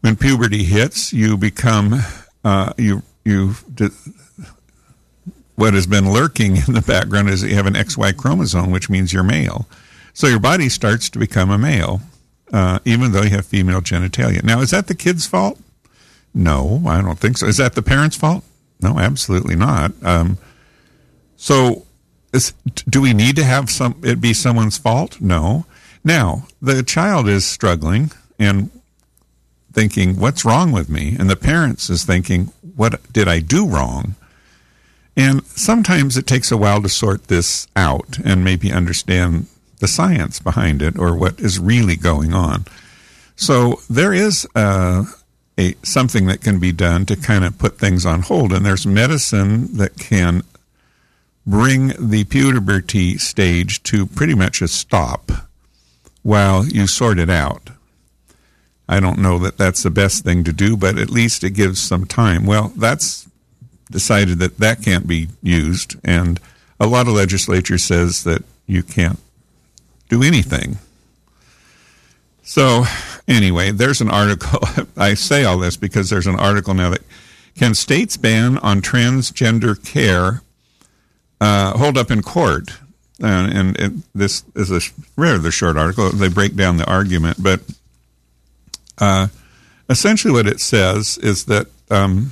when 0.00 0.16
puberty 0.16 0.64
hits, 0.64 1.12
you 1.12 1.36
become 1.36 2.00
uh, 2.44 2.72
you 2.76 3.02
you 3.24 3.54
what 5.60 5.74
has 5.74 5.86
been 5.86 6.10
lurking 6.10 6.56
in 6.56 6.72
the 6.72 6.80
background 6.80 7.28
is 7.28 7.42
that 7.42 7.50
you 7.50 7.54
have 7.54 7.66
an 7.66 7.74
XY 7.74 8.16
chromosome, 8.16 8.70
which 8.70 8.88
means 8.88 9.12
you're 9.12 9.22
male. 9.22 9.68
So 10.14 10.26
your 10.26 10.40
body 10.40 10.70
starts 10.70 11.10
to 11.10 11.18
become 11.18 11.50
a 11.50 11.58
male, 11.58 12.00
uh, 12.50 12.78
even 12.86 13.12
though 13.12 13.22
you 13.22 13.30
have 13.30 13.44
female 13.44 13.82
genitalia. 13.82 14.42
Now, 14.42 14.62
is 14.62 14.70
that 14.70 14.86
the 14.86 14.94
kid's 14.94 15.26
fault? 15.26 15.60
No, 16.32 16.82
I 16.86 17.02
don't 17.02 17.18
think 17.18 17.36
so. 17.36 17.46
Is 17.46 17.58
that 17.58 17.74
the 17.74 17.82
parents' 17.82 18.16
fault? 18.16 18.42
No, 18.80 18.98
absolutely 18.98 19.54
not. 19.54 19.92
Um, 20.02 20.38
so, 21.36 21.84
is, 22.32 22.54
do 22.88 23.02
we 23.02 23.12
need 23.12 23.36
to 23.36 23.44
have 23.44 23.68
some 23.68 24.00
it 24.02 24.20
be 24.20 24.32
someone's 24.32 24.78
fault? 24.78 25.20
No. 25.20 25.66
Now, 26.02 26.46
the 26.62 26.82
child 26.82 27.28
is 27.28 27.44
struggling 27.44 28.12
and 28.38 28.70
thinking, 29.72 30.18
"What's 30.18 30.44
wrong 30.44 30.72
with 30.72 30.88
me?" 30.88 31.16
And 31.18 31.28
the 31.28 31.36
parents 31.36 31.90
is 31.90 32.04
thinking, 32.04 32.52
"What 32.76 33.12
did 33.12 33.28
I 33.28 33.40
do 33.40 33.66
wrong?" 33.66 34.14
And 35.20 35.44
sometimes 35.48 36.16
it 36.16 36.26
takes 36.26 36.50
a 36.50 36.56
while 36.56 36.80
to 36.80 36.88
sort 36.88 37.28
this 37.28 37.68
out 37.76 38.18
and 38.24 38.42
maybe 38.42 38.72
understand 38.72 39.48
the 39.78 39.86
science 39.86 40.40
behind 40.40 40.80
it 40.80 40.98
or 40.98 41.14
what 41.14 41.38
is 41.38 41.58
really 41.58 41.94
going 41.94 42.32
on. 42.32 42.64
So 43.36 43.82
there 43.90 44.14
is 44.14 44.48
uh, 44.54 45.04
a 45.58 45.74
something 45.82 46.24
that 46.28 46.40
can 46.40 46.58
be 46.58 46.72
done 46.72 47.04
to 47.04 47.16
kind 47.16 47.44
of 47.44 47.58
put 47.58 47.78
things 47.78 48.06
on 48.06 48.22
hold, 48.22 48.50
and 48.54 48.64
there's 48.64 48.86
medicine 48.86 49.76
that 49.76 49.98
can 49.98 50.42
bring 51.46 51.92
the 51.98 52.24
puberty 52.24 53.18
stage 53.18 53.82
to 53.82 54.06
pretty 54.06 54.34
much 54.34 54.62
a 54.62 54.68
stop 54.68 55.30
while 56.22 56.66
you 56.66 56.86
sort 56.86 57.18
it 57.18 57.28
out. 57.28 57.68
I 58.88 59.00
don't 59.00 59.18
know 59.18 59.38
that 59.40 59.58
that's 59.58 59.82
the 59.82 59.90
best 59.90 60.24
thing 60.24 60.44
to 60.44 60.52
do, 60.54 60.78
but 60.78 60.96
at 60.96 61.10
least 61.10 61.44
it 61.44 61.50
gives 61.50 61.78
some 61.78 62.06
time. 62.06 62.46
Well, 62.46 62.72
that's 62.74 63.28
decided 63.90 64.38
that 64.38 64.58
that 64.58 64.82
can't 64.82 65.06
be 65.06 65.28
used, 65.42 65.96
and 66.04 66.40
a 66.78 66.86
lot 66.86 67.08
of 67.08 67.14
legislature 67.14 67.78
says 67.78 68.24
that 68.24 68.44
you 68.66 68.82
can't 68.82 69.18
do 70.08 70.22
anything. 70.22 70.78
So, 72.42 72.84
anyway, 73.28 73.70
there's 73.70 74.00
an 74.00 74.10
article. 74.10 74.60
I 74.96 75.14
say 75.14 75.44
all 75.44 75.58
this 75.58 75.76
because 75.76 76.10
there's 76.10 76.26
an 76.26 76.38
article 76.38 76.74
now 76.74 76.90
that 76.90 77.02
can 77.56 77.74
states 77.74 78.16
ban 78.16 78.58
on 78.58 78.80
transgender 78.80 79.82
care 79.84 80.42
uh, 81.40 81.76
hold 81.76 81.96
up 81.96 82.10
in 82.10 82.22
court? 82.22 82.78
And 83.22 84.02
this 84.14 84.44
is 84.54 84.70
a 84.70 84.80
rather 85.16 85.50
short 85.50 85.76
article. 85.76 86.10
They 86.10 86.28
break 86.28 86.54
down 86.56 86.78
the 86.78 86.90
argument, 86.90 87.42
but 87.42 87.60
uh, 88.98 89.28
essentially 89.90 90.32
what 90.32 90.46
it 90.46 90.60
says 90.60 91.18
is 91.18 91.44
that 91.46 91.66
um, 91.90 92.30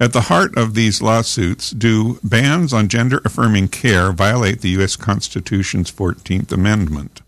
at 0.00 0.14
the 0.14 0.22
heart 0.22 0.56
of 0.56 0.74
these 0.74 1.02
lawsuits, 1.02 1.70
do 1.70 2.18
bans 2.24 2.72
on 2.72 2.88
gender 2.88 3.20
affirming 3.22 3.68
care 3.68 4.12
violate 4.12 4.62
the 4.62 4.70
U.S. 4.70 4.96
Constitution's 4.96 5.92
14th 5.92 6.50
Amendment? 6.50 7.20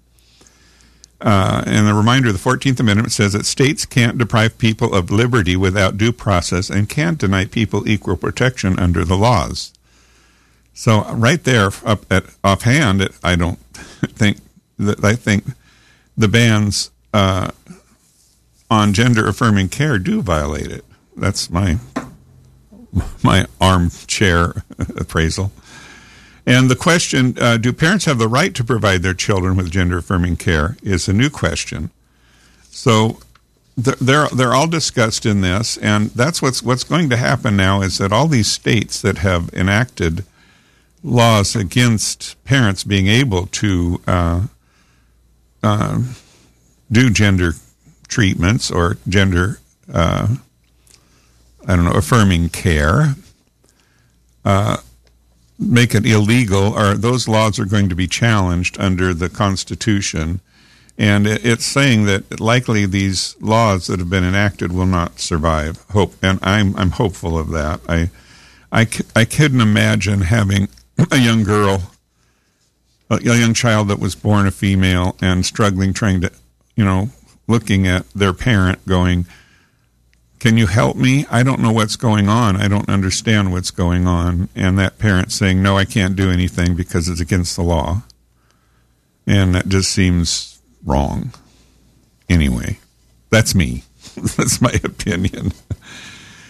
Uh, 1.20 1.62
and 1.66 1.86
a 1.86 1.94
reminder 1.94 2.32
the 2.32 2.38
14th 2.38 2.80
Amendment 2.80 3.12
says 3.12 3.34
that 3.34 3.44
states 3.44 3.84
can't 3.84 4.18
deprive 4.18 4.56
people 4.56 4.94
of 4.94 5.10
liberty 5.10 5.54
without 5.54 5.98
due 5.98 6.12
process 6.12 6.70
and 6.70 6.88
can't 6.88 7.18
deny 7.18 7.44
people 7.44 7.86
equal 7.86 8.16
protection 8.16 8.78
under 8.78 9.04
the 9.04 9.16
laws. 9.16 9.72
So, 10.74 11.04
right 11.12 11.44
there, 11.44 11.70
up 11.84 12.10
at 12.10 12.24
offhand, 12.42 13.02
it, 13.02 13.12
I 13.22 13.36
don't 13.36 13.58
think 14.14 14.38
that 14.78 15.04
I 15.04 15.14
think 15.14 15.44
the 16.16 16.28
bans 16.28 16.90
uh, 17.12 17.50
on 18.70 18.94
gender 18.94 19.28
affirming 19.28 19.68
care 19.68 19.98
do 19.98 20.22
violate 20.22 20.72
it. 20.72 20.84
That's 21.14 21.50
my 21.50 21.78
my 23.22 23.46
armchair 23.60 24.64
appraisal. 24.78 25.52
And 26.44 26.68
the 26.68 26.76
question, 26.76 27.36
uh, 27.40 27.56
do 27.56 27.72
parents 27.72 28.04
have 28.06 28.18
the 28.18 28.28
right 28.28 28.54
to 28.54 28.64
provide 28.64 29.02
their 29.02 29.14
children 29.14 29.56
with 29.56 29.70
gender 29.70 29.98
affirming 29.98 30.36
care, 30.36 30.76
is 30.82 31.08
a 31.08 31.12
new 31.12 31.30
question. 31.30 31.90
So 32.70 33.18
they're, 33.76 34.28
they're 34.28 34.52
all 34.52 34.66
discussed 34.66 35.24
in 35.24 35.40
this, 35.40 35.76
and 35.78 36.10
that's 36.10 36.42
what's, 36.42 36.62
what's 36.62 36.84
going 36.84 37.10
to 37.10 37.16
happen 37.16 37.56
now 37.56 37.80
is 37.80 37.98
that 37.98 38.12
all 38.12 38.26
these 38.26 38.50
states 38.50 39.00
that 39.02 39.18
have 39.18 39.50
enacted 39.54 40.24
laws 41.04 41.56
against 41.56 42.42
parents 42.44 42.84
being 42.84 43.06
able 43.06 43.46
to 43.46 44.00
uh, 44.06 44.46
uh, 45.62 46.02
do 46.90 47.10
gender 47.10 47.52
treatments 48.08 48.70
or 48.70 48.98
gender 49.08 49.60
uh, 49.92 50.36
I 51.66 51.76
don't 51.76 51.84
know, 51.84 51.92
affirming 51.92 52.48
care, 52.48 53.14
uh, 54.44 54.78
make 55.58 55.94
it 55.94 56.04
illegal, 56.04 56.76
or 56.76 56.94
those 56.94 57.28
laws 57.28 57.58
are 57.58 57.64
going 57.64 57.88
to 57.88 57.94
be 57.94 58.08
challenged 58.08 58.78
under 58.80 59.14
the 59.14 59.28
Constitution. 59.28 60.40
And 60.98 61.26
it's 61.26 61.64
saying 61.64 62.04
that 62.04 62.40
likely 62.40 62.84
these 62.84 63.36
laws 63.40 63.86
that 63.86 63.98
have 63.98 64.10
been 64.10 64.24
enacted 64.24 64.72
will 64.72 64.86
not 64.86 65.20
survive. 65.20 65.82
Hope, 65.90 66.14
and 66.22 66.38
I'm 66.42 66.76
I'm 66.76 66.90
hopeful 66.90 67.38
of 67.38 67.50
that. 67.50 67.80
I 67.88 68.10
I, 68.72 68.86
I 69.14 69.24
couldn't 69.24 69.60
imagine 69.60 70.22
having 70.22 70.68
a 71.10 71.18
young 71.18 71.44
girl, 71.44 71.92
a 73.10 73.22
young 73.22 73.52
child 73.52 73.88
that 73.88 73.98
was 73.98 74.14
born 74.14 74.46
a 74.46 74.50
female 74.50 75.16
and 75.20 75.44
struggling, 75.44 75.92
trying 75.92 76.22
to, 76.22 76.32
you 76.74 76.84
know, 76.84 77.10
looking 77.46 77.86
at 77.86 78.08
their 78.10 78.32
parent, 78.32 78.86
going, 78.86 79.26
can 80.42 80.58
you 80.58 80.66
help 80.66 80.96
me? 80.96 81.24
I 81.30 81.44
don't 81.44 81.60
know 81.60 81.70
what's 81.70 81.94
going 81.94 82.28
on. 82.28 82.56
I 82.56 82.66
don't 82.66 82.88
understand 82.88 83.52
what's 83.52 83.70
going 83.70 84.08
on. 84.08 84.48
And 84.56 84.76
that 84.76 84.98
parent 84.98 85.30
saying, 85.30 85.62
No, 85.62 85.78
I 85.78 85.84
can't 85.84 86.16
do 86.16 86.32
anything 86.32 86.74
because 86.74 87.08
it's 87.08 87.20
against 87.20 87.54
the 87.54 87.62
law. 87.62 88.02
And 89.24 89.54
that 89.54 89.68
just 89.68 89.92
seems 89.92 90.60
wrong. 90.84 91.32
Anyway, 92.28 92.80
that's 93.30 93.54
me. 93.54 93.84
that's 94.16 94.60
my 94.60 94.72
opinion. 94.82 95.52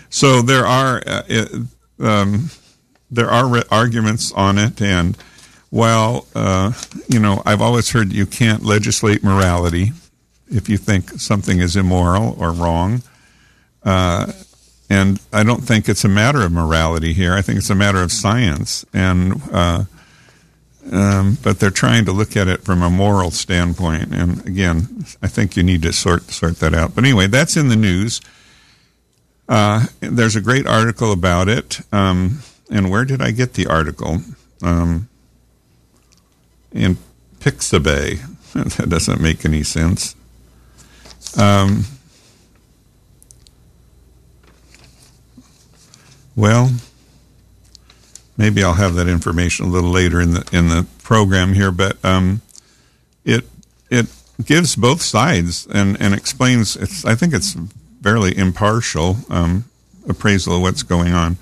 so 0.08 0.40
there 0.40 0.64
are 0.66 1.02
uh, 1.06 1.46
um, 2.00 2.48
there 3.10 3.28
are 3.28 3.62
arguments 3.70 4.32
on 4.32 4.56
it, 4.56 4.80
and 4.80 5.18
while 5.68 6.26
uh, 6.34 6.72
you 7.08 7.18
know, 7.18 7.42
I've 7.44 7.60
always 7.60 7.90
heard 7.90 8.10
you 8.10 8.24
can't 8.24 8.64
legislate 8.64 9.22
morality 9.22 9.92
if 10.50 10.70
you 10.70 10.78
think 10.78 11.10
something 11.20 11.60
is 11.60 11.76
immoral 11.76 12.34
or 12.38 12.52
wrong. 12.52 13.02
Uh, 13.84 14.32
and 14.88 15.20
I 15.32 15.42
don't 15.42 15.62
think 15.62 15.88
it's 15.88 16.04
a 16.04 16.08
matter 16.08 16.42
of 16.42 16.52
morality 16.52 17.12
here. 17.12 17.34
I 17.34 17.42
think 17.42 17.58
it's 17.58 17.70
a 17.70 17.74
matter 17.74 18.02
of 18.02 18.12
science. 18.12 18.84
And 18.92 19.40
uh, 19.50 19.84
um, 20.90 21.38
but 21.42 21.60
they're 21.60 21.70
trying 21.70 22.04
to 22.06 22.12
look 22.12 22.36
at 22.36 22.48
it 22.48 22.62
from 22.62 22.82
a 22.82 22.90
moral 22.90 23.30
standpoint. 23.30 24.12
And 24.12 24.46
again, 24.46 25.04
I 25.22 25.28
think 25.28 25.56
you 25.56 25.62
need 25.62 25.82
to 25.82 25.92
sort 25.92 26.30
sort 26.30 26.58
that 26.58 26.74
out. 26.74 26.94
But 26.94 27.04
anyway, 27.04 27.28
that's 27.28 27.56
in 27.56 27.68
the 27.68 27.76
news. 27.76 28.20
Uh, 29.48 29.86
there's 30.00 30.36
a 30.36 30.40
great 30.40 30.66
article 30.66 31.12
about 31.12 31.48
it. 31.48 31.80
Um, 31.92 32.40
and 32.70 32.90
where 32.90 33.04
did 33.04 33.22
I 33.22 33.30
get 33.30 33.54
the 33.54 33.66
article? 33.66 34.18
Um, 34.62 35.08
in 36.72 36.96
Pixabay. 37.40 38.20
that 38.76 38.88
doesn't 38.88 39.20
make 39.20 39.44
any 39.44 39.62
sense. 39.62 40.16
Um, 41.38 41.84
Well, 46.34 46.70
maybe 48.36 48.62
I'll 48.64 48.74
have 48.74 48.94
that 48.94 49.08
information 49.08 49.66
a 49.66 49.68
little 49.68 49.90
later 49.90 50.20
in 50.20 50.32
the 50.32 50.48
in 50.52 50.68
the 50.68 50.86
program 51.02 51.52
here, 51.52 51.70
but 51.70 52.02
um, 52.04 52.40
it 53.24 53.44
it 53.90 54.06
gives 54.44 54.76
both 54.76 55.02
sides 55.02 55.66
and 55.66 56.00
and 56.00 56.14
explains. 56.14 56.76
It's 56.76 57.04
I 57.04 57.14
think 57.14 57.34
it's 57.34 57.56
fairly 58.02 58.36
impartial 58.36 59.18
um, 59.30 59.64
appraisal 60.08 60.56
of 60.56 60.62
what's 60.62 60.82
going 60.82 61.12
on. 61.12 61.36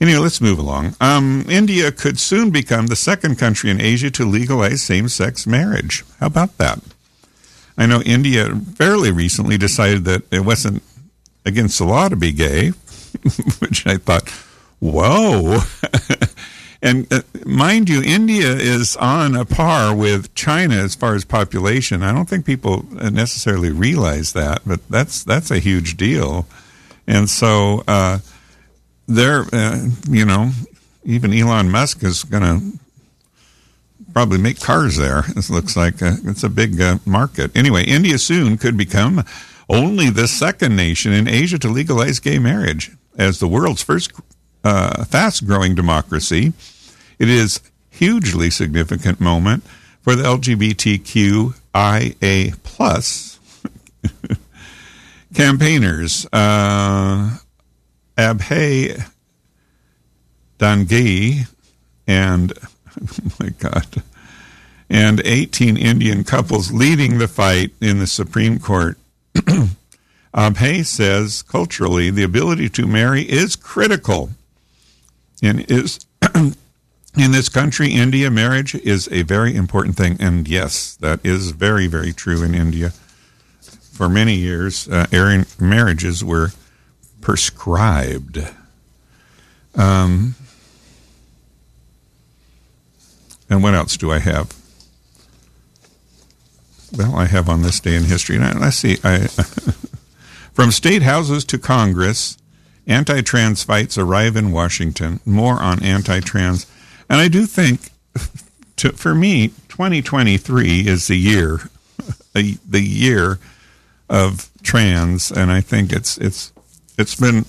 Anyway, 0.00 0.18
let's 0.18 0.40
move 0.40 0.58
along. 0.58 0.96
Um, 1.00 1.46
India 1.48 1.92
could 1.92 2.18
soon 2.18 2.50
become 2.50 2.88
the 2.88 2.96
second 2.96 3.38
country 3.38 3.70
in 3.70 3.80
Asia 3.80 4.10
to 4.10 4.24
legalize 4.24 4.82
same 4.82 5.08
sex 5.08 5.46
marriage. 5.46 6.04
How 6.18 6.26
about 6.26 6.58
that? 6.58 6.80
I 7.78 7.86
know 7.86 8.02
India 8.02 8.52
fairly 8.74 9.12
recently 9.12 9.56
decided 9.56 10.04
that 10.04 10.22
it 10.32 10.44
wasn't 10.44 10.82
against 11.46 11.78
the 11.78 11.84
law 11.84 12.08
to 12.08 12.16
be 12.16 12.32
gay, 12.32 12.72
which 13.58 13.86
I 13.86 13.96
thought, 13.96 14.28
whoa. 14.80 15.60
and 16.82 17.12
uh, 17.12 17.22
mind 17.44 17.88
you, 17.88 18.02
India 18.02 18.52
is 18.52 18.96
on 18.96 19.36
a 19.36 19.44
par 19.44 19.94
with 19.94 20.34
China 20.34 20.76
as 20.76 20.94
far 20.94 21.14
as 21.14 21.24
population. 21.24 22.02
I 22.02 22.12
don't 22.12 22.28
think 22.28 22.46
people 22.46 22.84
necessarily 22.92 23.70
realize 23.70 24.32
that, 24.32 24.62
but 24.66 24.86
that's 24.88 25.24
that's 25.24 25.50
a 25.50 25.58
huge 25.58 25.96
deal. 25.96 26.46
And 27.06 27.28
so 27.28 27.82
uh, 27.88 28.18
there, 29.06 29.44
uh, 29.52 29.88
you 30.08 30.24
know, 30.24 30.50
even 31.04 31.32
Elon 31.32 31.70
Musk 31.70 32.04
is 32.04 32.24
going 32.24 32.42
to 32.42 32.78
probably 34.12 34.38
make 34.38 34.60
cars 34.60 34.96
there. 34.96 35.24
It 35.28 35.50
looks 35.50 35.76
like 35.76 36.00
a, 36.02 36.16
it's 36.24 36.42
a 36.42 36.48
big 36.48 36.80
uh, 36.80 36.98
market. 37.04 37.56
Anyway, 37.56 37.84
India 37.84 38.18
soon 38.18 38.58
could 38.58 38.76
become 38.76 39.24
only 39.68 40.10
the 40.10 40.28
second 40.28 40.76
nation 40.76 41.12
in 41.12 41.26
Asia 41.26 41.58
to 41.58 41.68
legalize 41.68 42.18
gay 42.18 42.38
marriage. 42.38 42.92
As 43.16 43.38
the 43.38 43.48
world's 43.48 43.82
first 43.82 44.12
uh, 44.64 45.04
fast 45.04 45.46
growing 45.46 45.74
democracy, 45.74 46.52
it 47.18 47.28
is 47.28 47.60
hugely 47.90 48.48
significant 48.50 49.20
moment 49.20 49.64
for 50.00 50.14
the 50.16 50.22
LGBTQIA 50.24 51.52
plus 52.62 53.38
campaigners. 55.34 56.26
Uh, 56.32 57.38
Abhay 58.16 59.08
Dangi 60.58 61.48
and 62.06 62.52
oh 63.00 63.32
my 63.40 63.48
God, 63.50 64.02
and 64.90 65.20
18 65.24 65.76
Indian 65.76 66.24
couples 66.24 66.72
leading 66.72 67.18
the 67.18 67.28
fight 67.28 67.72
in 67.80 67.98
the 67.98 68.06
Supreme 68.06 68.58
Court. 68.58 68.98
Abhay 70.34 70.84
says 70.84 71.42
culturally, 71.42 72.10
the 72.10 72.22
ability 72.22 72.68
to 72.70 72.86
marry 72.86 73.22
is 73.22 73.56
critical. 73.56 74.30
And 75.42 75.60
is 75.70 76.06
in 76.34 76.54
this 77.14 77.48
country, 77.48 77.92
India, 77.92 78.30
marriage 78.30 78.74
is 78.74 79.08
a 79.12 79.22
very 79.22 79.54
important 79.54 79.96
thing. 79.96 80.16
And 80.20 80.48
yes, 80.48 80.94
that 80.96 81.20
is 81.24 81.50
very, 81.50 81.86
very 81.86 82.12
true 82.12 82.42
in 82.42 82.54
India. 82.54 82.90
For 83.92 84.08
many 84.08 84.36
years, 84.36 84.88
uh, 84.88 85.06
marriages 85.60 86.24
were 86.24 86.50
prescribed. 87.20 88.38
Um, 89.74 90.34
and 93.50 93.62
what 93.62 93.74
else 93.74 93.98
do 93.98 94.10
I 94.10 94.18
have? 94.18 94.54
Well, 96.90 97.16
I 97.16 97.26
have 97.26 97.48
on 97.48 97.62
this 97.62 97.80
day 97.80 97.96
in 97.96 98.04
history. 98.04 98.38
Now, 98.38 98.58
let's 98.58 98.76
see. 98.76 98.98
I, 99.04 99.28
from 100.52 100.70
state 100.70 101.02
houses 101.02 101.44
to 101.46 101.58
Congress, 101.58 102.36
anti 102.86 103.20
trans 103.22 103.62
fights 103.62 103.96
arrive 103.96 104.36
in 104.36 104.52
Washington. 104.52 105.20
More 105.24 105.60
on 105.62 105.82
anti 105.82 106.20
trans. 106.20 106.66
And 107.08 107.20
I 107.20 107.28
do 107.28 107.46
think, 107.46 107.90
to, 108.76 108.92
for 108.92 109.14
me, 109.14 109.48
2023 109.68 110.86
is 110.86 111.08
the 111.08 111.16
year, 111.16 111.60
the, 112.32 112.58
year 112.72 113.38
of 114.08 114.50
trans. 114.62 115.30
And 115.30 115.50
I 115.50 115.60
think 115.60 115.92
it's, 115.92 116.18
it's, 116.18 116.52
it's 116.98 117.14
been 117.14 117.44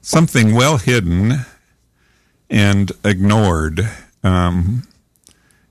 something 0.00 0.54
well 0.54 0.78
hidden 0.78 1.46
and 2.50 2.92
ignored. 3.04 3.88
Um, 4.24 4.84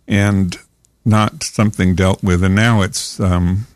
and 0.08 0.58
not 1.06 1.44
something 1.44 1.96
dealt 1.96 2.24
with. 2.24 2.44
And 2.44 2.56
now 2.56 2.82
it's 2.82 3.20
um, 3.20 3.68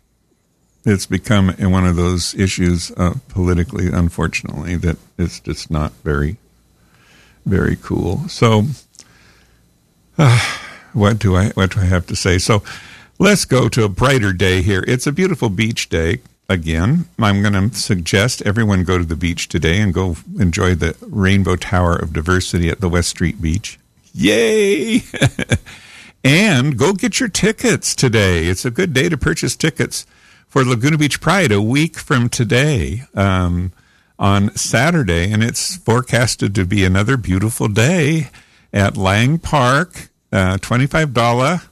it's 0.86 1.06
become 1.06 1.50
one 1.50 1.86
of 1.86 1.96
those 1.96 2.36
issues 2.36 2.92
uh, 2.92 3.16
politically, 3.30 3.88
unfortunately, 3.88 4.76
that 4.78 4.98
it's 5.18 5.40
just 5.40 5.72
not 5.72 5.92
very 6.04 6.38
very 7.46 7.76
cool. 7.76 8.28
So, 8.28 8.64
uh, 10.18 10.58
what 10.94 11.20
do 11.20 11.36
I 11.36 11.50
what 11.50 11.72
do 11.72 11.82
I 11.82 11.86
have 11.86 12.08
to 12.08 12.16
say? 12.16 12.38
So, 12.38 12.64
let's 13.20 13.46
go 13.46 13.68
to 13.70 13.84
a 13.84 13.90
brighter 13.90 14.34
day 14.34 14.62
here. 14.62 14.84
It's 14.88 15.08
a 15.08 15.12
beautiful 15.12 15.50
beach 15.50 15.90
day. 15.90 16.22
Again, 16.48 17.06
I'm 17.18 17.42
going 17.42 17.72
to 17.72 17.76
suggest 17.76 18.44
everyone 18.44 18.84
go 18.84 19.00
to 19.00 19.04
the 19.04 19.16
beach 19.16 19.50
today 19.50 19.82
and 19.82 19.92
go 19.92 20.16
enjoy 20.40 20.76
the 20.76 20.96
Rainbow 21.02 21.56
Tower 21.56 21.96
of 21.96 22.14
Diversity 22.14 22.70
at 22.70 22.82
the 22.82 22.90
West 22.90 23.10
Street 23.10 23.42
Beach. 23.42 23.80
Yay! 24.14 25.02
And 26.26 26.76
go 26.76 26.94
get 26.94 27.20
your 27.20 27.30
tickets 27.30 27.94
today. 27.94 28.48
It's 28.48 28.66
a 28.66 28.72
good 28.72 28.94
day 28.94 29.10
to 29.10 29.16
purchase 29.18 29.56
tickets 29.56 30.08
for 30.56 30.64
Laguna 30.64 30.98
Beach 30.98 31.20
Pride 31.20 31.52
a 31.52 31.62
week 31.62 31.98
from 31.98 32.30
today 32.30 33.04
um, 33.14 33.74
on 34.18 34.56
Saturday. 34.56 35.30
And 35.30 35.44
it's 35.44 35.76
forecasted 35.76 36.56
to 36.56 36.66
be 36.66 36.86
another 36.86 37.18
beautiful 37.18 37.68
day 37.68 38.30
at 38.72 38.96
Lang 38.96 39.38
Park, 39.38 40.08
uh, 40.32 40.56
$25. 40.56 41.68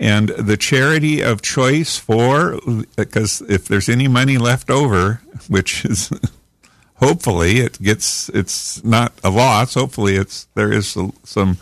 And 0.00 0.30
the 0.30 0.56
charity 0.56 1.22
of 1.22 1.42
choice 1.42 1.96
for, 1.96 2.58
because 2.96 3.40
if 3.42 3.68
there's 3.68 3.88
any 3.88 4.08
money 4.08 4.36
left 4.36 4.68
over, 4.68 5.22
which 5.46 5.84
is 5.84 6.10
hopefully 6.96 7.60
it 7.60 7.80
gets, 7.80 8.30
it's 8.30 8.82
not 8.82 9.12
a 9.22 9.30
loss. 9.30 9.74
Hopefully 9.74 10.16
it's, 10.16 10.48
there 10.56 10.72
is 10.72 10.98
some 11.22 11.56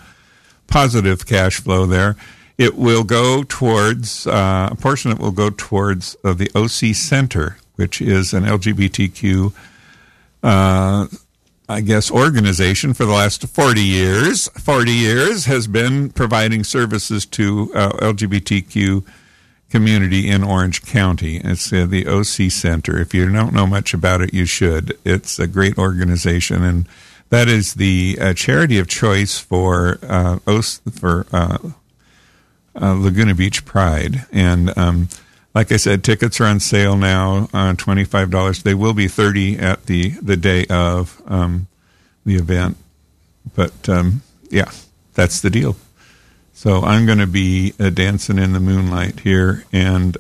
positive 0.68 1.27
cash 1.27 1.61
flow 1.61 1.85
there. 1.85 2.16
It 2.59 2.76
will 2.76 3.05
go 3.05 3.42
towards 3.42 4.26
uh, 4.26 4.68
a 4.72 4.74
portion. 4.76 5.11
Of 5.11 5.18
it 5.18 5.22
will 5.22 5.30
go 5.30 5.50
towards 5.50 6.16
uh, 6.24 6.34
the 6.34 6.50
OC 6.55 6.94
Center, 6.94 7.59
which 7.76 8.00
is 8.00 8.32
an 8.32 8.44
LGBTQ, 8.44 9.53
uh, 10.42 11.07
I 11.68 11.80
guess, 11.80 12.11
organization 12.11 12.94
for 12.94 13.05
the 13.05 13.12
last 13.12 13.46
forty 13.48 13.82
years. 13.82 14.48
Forty 14.48 14.92
years 14.92 15.46
has 15.46 15.66
been 15.66 16.11
providing 16.11 16.64
services 16.64 17.26
to 17.26 17.72
uh, 17.74 17.90
LGBTQ 17.92 19.05
community 19.70 20.28
in 20.28 20.44
Orange 20.44 20.82
County. 20.82 21.38
It's 21.38 21.72
uh, 21.72 21.86
the 21.86 22.07
OC 22.07 22.50
Center. 22.50 22.98
If 22.98 23.14
you 23.14 23.32
don't 23.32 23.55
know 23.55 23.66
much 23.66 23.94
about 23.94 24.20
it, 24.20 24.34
you 24.34 24.44
should. 24.44 24.98
It's 25.05 25.38
a 25.38 25.46
great 25.46 25.78
organization 25.78 26.62
and 26.62 26.86
that 27.32 27.48
is 27.48 27.74
the 27.74 28.18
uh, 28.20 28.34
charity 28.34 28.78
of 28.78 28.88
choice 28.88 29.38
for 29.38 29.98
uh, 30.03 30.38
for 30.92 31.26
uh, 31.32 31.57
uh, 32.81 32.95
Laguna 32.95 33.35
Beach 33.35 33.64
Pride, 33.64 34.27
and 34.33 34.77
um, 34.77 35.09
like 35.55 35.73
I 35.73 35.77
said, 35.77 36.03
tickets 36.03 36.41
are 36.41 36.47
on 36.47 36.61
sale 36.61 36.97
now, 36.97 37.49
uh, 37.53 37.75
twenty 37.75 38.05
five 38.05 38.31
dollars. 38.31 38.62
They 38.62 38.75
will 38.75 38.95
be 38.95 39.09
thirty 39.09 39.59
at 39.59 39.87
the 39.87 40.11
the 40.11 40.37
day 40.37 40.66
of 40.70 41.20
um, 41.27 41.66
the 42.25 42.37
event, 42.37 42.77
but 43.55 43.89
um, 43.89 44.23
yeah, 44.51 44.70
that's 45.14 45.41
the 45.41 45.51
deal. 45.51 45.77
So 46.55 46.83
I'm 46.83 47.07
going 47.07 47.18
to 47.18 47.27
be 47.27 47.75
uh, 47.81 47.91
dancing 47.91 48.39
in 48.39 48.53
the 48.53 48.61
moonlight 48.61 49.20
here, 49.20 49.64
and 49.73 50.16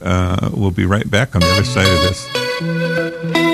we'll 0.52 0.70
be 0.72 0.86
right 0.86 1.08
back 1.08 1.34
on 1.34 1.40
the 1.40 1.52
other 1.52 1.64
side 1.64 1.86
of 1.86 2.00
this. 2.02 3.51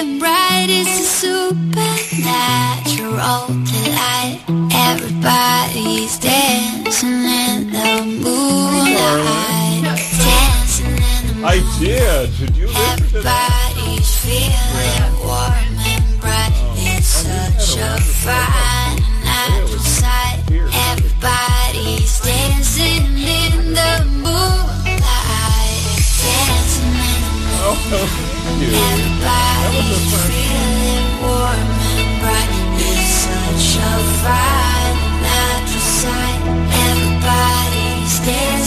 And 0.00 0.18
bright, 0.18 0.66
it's 0.70 0.88
a 0.88 1.02
supernatural 1.20 1.92
delight. 3.68 4.40
Everybody's 4.72 6.18
dancing 6.18 7.24
in 7.44 7.70
the 7.70 8.02
moonlight. 8.24 9.82
Dancing 9.84 10.86
in 10.86 11.26
the 11.26 11.34
moonlight. 11.34 11.54
I 11.54 11.78
did. 11.78 12.26
Did 12.38 12.56
you 12.56 12.66
listen 12.68 13.08
to 13.08 13.20
that? 13.20 13.72
Everybody's 13.76 14.10
feeling 14.24 15.12
warm 15.20 15.76
and 15.92 16.06
bright. 16.20 16.54
Oh, 16.54 16.74
it's 16.78 17.06
such 17.06 17.76
a 17.78 18.00
fine 18.00 18.69
Everybody's 27.70 28.74
feeling 30.26 31.06
warm 31.22 31.70
and 31.94 32.12
bright. 32.20 32.50
It's 32.82 33.30
such 33.30 33.78
a 33.78 33.94
fine 34.22 34.96
natural 35.22 35.86
sight. 36.02 36.42
Everybody's 36.88 38.16
dancing 38.26 38.59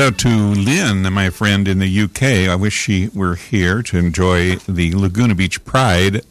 out 0.00 0.18
to 0.18 0.28
Lynn, 0.28 1.12
my 1.12 1.28
friend 1.28 1.68
in 1.68 1.78
the 1.78 2.00
UK. 2.00 2.48
I 2.48 2.54
wish 2.54 2.72
she 2.72 3.08
were 3.14 3.34
here 3.34 3.82
to 3.82 3.98
enjoy 3.98 4.56
the 4.56 4.94
Laguna 4.94 5.34
Beach 5.34 5.62
Pride 5.66 6.22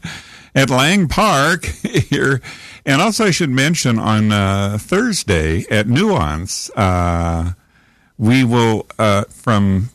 at 0.56 0.70
Lang 0.70 1.06
Park 1.06 1.64
here. 2.10 2.40
And 2.84 3.00
also, 3.00 3.26
I 3.26 3.30
should 3.30 3.50
mention 3.50 3.98
on 4.00 4.32
uh, 4.32 4.76
Thursday 4.80 5.64
at 5.70 5.86
Nuance, 5.86 6.68
uh, 6.70 7.52
we 8.18 8.42
will 8.42 8.86
uh, 8.98 9.24
from 9.24 9.90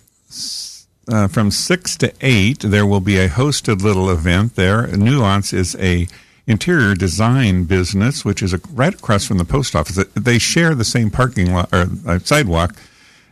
uh, 1.09 1.27
from 1.27 1.51
six 1.51 1.97
to 1.97 2.13
eight. 2.21 2.59
There 2.59 2.85
will 2.85 3.01
be 3.01 3.17
a 3.17 3.27
hosted 3.27 3.81
little 3.81 4.09
event 4.09 4.55
there. 4.55 4.87
Nuance 4.87 5.51
is 5.51 5.75
a 5.75 6.07
interior 6.45 6.95
design 6.95 7.65
business, 7.65 8.23
which 8.23 8.41
is 8.41 8.53
a, 8.53 8.61
right 8.71 8.93
across 8.93 9.25
from 9.25 9.37
the 9.37 9.45
post 9.45 9.75
office. 9.75 9.97
They 10.13 10.39
share 10.39 10.75
the 10.75 10.85
same 10.85 11.09
parking 11.09 11.53
lot 11.53 11.69
or 11.73 11.87
uh, 12.05 12.19
sidewalk 12.19 12.75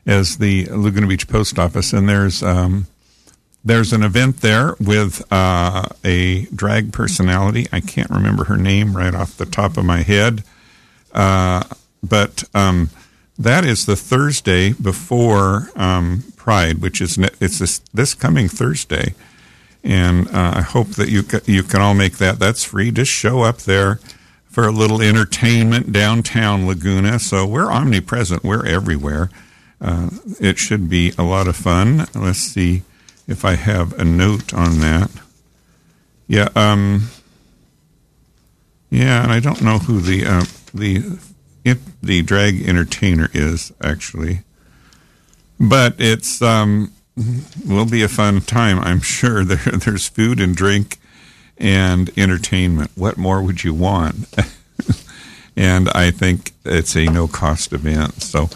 as 0.06 0.38
the 0.38 0.66
Laguna 0.66 1.08
Beach 1.08 1.28
post 1.28 1.58
office, 1.58 1.94
and 1.94 2.08
there's 2.08 2.44
um, 2.44 2.88
there's 3.64 3.94
an 3.94 4.04
event 4.04 4.42
there 4.42 4.76
with 4.80 5.24
uh, 5.32 5.88
a 6.04 6.46
drag 6.48 6.94
personality. 6.94 7.68
I 7.72 7.80
can't 7.80 8.10
remember 8.10 8.46
her 8.46 8.58
name 8.58 8.96
right 8.96 9.16
off 9.16 9.38
the 9.38 9.46
top 9.46 9.78
of 9.78 9.86
my 9.86 10.02
head, 10.04 10.44
uh, 11.14 11.64
but 12.04 12.44
um, 12.54 12.90
that 13.38 13.66
is 13.66 13.86
the 13.86 13.96
Thursday 13.96 14.74
before 14.74 15.70
um, 15.76 16.24
Pride, 16.36 16.80
which 16.82 17.02
is 17.02 17.18
ne- 17.18 17.30
it's 17.40 17.60
this, 17.60 17.80
this 17.94 18.14
coming 18.14 18.48
Thursday 18.48 19.16
and 19.86 20.28
uh, 20.30 20.54
I 20.56 20.62
hope 20.62 20.90
that 20.90 21.10
you 21.10 21.22
ca- 21.24 21.42
you 21.46 21.62
can 21.62 21.80
all 21.80 21.94
make 21.94 22.18
that. 22.18 22.40
That's 22.40 22.64
free. 22.64 22.90
Just 22.92 23.12
show 23.12 23.44
up 23.44 23.60
there 23.60 24.00
for 24.46 24.68
a 24.68 24.72
little 24.72 25.02
entertainment 25.02 25.92
downtown 25.92 26.66
Laguna. 26.66 27.20
So 27.20 27.46
we're 27.46 27.72
omnipresent. 27.72 28.44
We're 28.44 28.66
everywhere. 28.66 29.30
Uh, 29.82 30.10
it 30.40 30.58
should 30.58 30.90
be 30.90 31.14
a 31.18 31.24
lot 31.24 31.48
of 31.48 31.56
fun. 31.56 32.08
Let's 32.16 32.40
see 32.40 32.84
if 33.28 33.44
I 33.44 33.56
have 33.56 33.94
a 34.00 34.06
note 34.06 34.54
on 34.54 34.80
that. 34.80 35.12
Yeah. 36.28 36.50
Um. 36.56 37.10
Yeah, 38.90 39.24
and 39.24 39.32
I 39.32 39.40
don't 39.40 39.62
know 39.62 39.80
who 39.80 40.00
the 40.00 40.26
uh, 40.26 40.46
the 40.74 41.20
if 41.66 41.80
the 42.02 42.22
drag 42.22 42.68
entertainer 42.68 43.30
is 43.34 43.74
actually, 43.82 44.42
but 45.60 45.96
it's 45.98 46.42
um 46.42 46.92
will 47.66 47.86
be 47.86 48.04
a 48.04 48.08
fun 48.08 48.42
time, 48.42 48.80
I'm 48.80 49.02
sure. 49.02 49.44
There, 49.46 49.58
there's 49.58 50.08
food 50.08 50.40
and 50.40 50.56
drink 50.56 50.98
and 51.58 52.10
entertainment. 52.18 52.92
What 52.96 53.18
more 53.18 53.42
would 53.42 53.64
you 53.64 53.74
want? 53.74 54.28
and 55.58 55.90
I 55.90 56.12
think 56.12 56.52
it's 56.64 56.96
a 56.96 57.06
no 57.06 57.28
cost 57.28 57.74
event. 57.74 58.22
So 58.22 58.50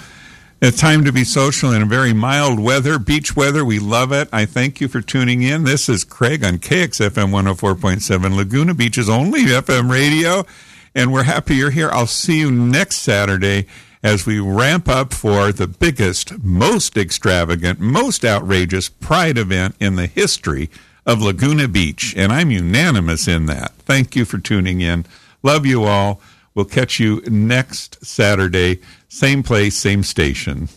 it's 0.62 0.80
time 0.80 1.06
to 1.06 1.14
be 1.14 1.24
social 1.24 1.72
in 1.72 1.82
a 1.82 1.86
very 1.86 2.12
mild 2.12 2.60
weather, 2.60 3.00
beach 3.00 3.34
weather. 3.34 3.64
We 3.64 3.80
love 3.80 4.12
it. 4.12 4.28
I 4.34 4.46
thank 4.46 4.82
you 4.82 4.90
for 4.90 5.00
tuning 5.00 5.42
in. 5.42 5.64
This 5.64 5.88
is 5.88 6.04
Craig 6.04 6.44
on 6.44 6.58
KXFM 6.58 7.32
104.7 7.32 8.36
Laguna 8.36 8.74
Beach's 8.74 9.08
only 9.08 9.46
FM 9.46 9.90
radio. 9.90 10.46
And 10.94 11.14
we're 11.14 11.24
happy 11.24 11.56
you're 11.56 11.70
here. 11.70 11.90
I'll 11.92 12.08
see 12.08 12.40
you 12.40 12.52
next 12.52 12.98
Saturday 12.98 13.68
as 14.04 14.26
we 14.26 14.40
ramp 14.40 14.90
up 14.90 15.14
for 15.14 15.54
the 15.54 15.68
biggest, 15.68 16.44
most 16.44 16.98
extravagant, 16.98 17.80
most 17.80 18.26
outrageous 18.26 18.90
pride 18.90 19.38
event 19.38 19.76
in 19.80 19.96
the 19.96 20.08
history 20.08 20.70
of 21.06 21.22
Laguna 21.22 21.70
Beach. 21.70 22.14
And 22.18 22.34
I'm 22.34 22.52
unanimous 22.52 23.30
in 23.30 23.46
that. 23.46 23.72
Thank 23.80 24.16
you 24.18 24.26
for 24.26 24.38
tuning 24.38 24.82
in. 24.82 25.06
Love 25.42 25.66
you 25.66 25.86
all. 25.86 26.20
We'll 26.56 26.66
catch 26.66 27.00
you 27.00 27.22
next 27.28 28.04
Saturday, 28.06 28.80
same 29.08 29.44
place, 29.44 29.76
same 29.76 30.04
station. 30.04 30.70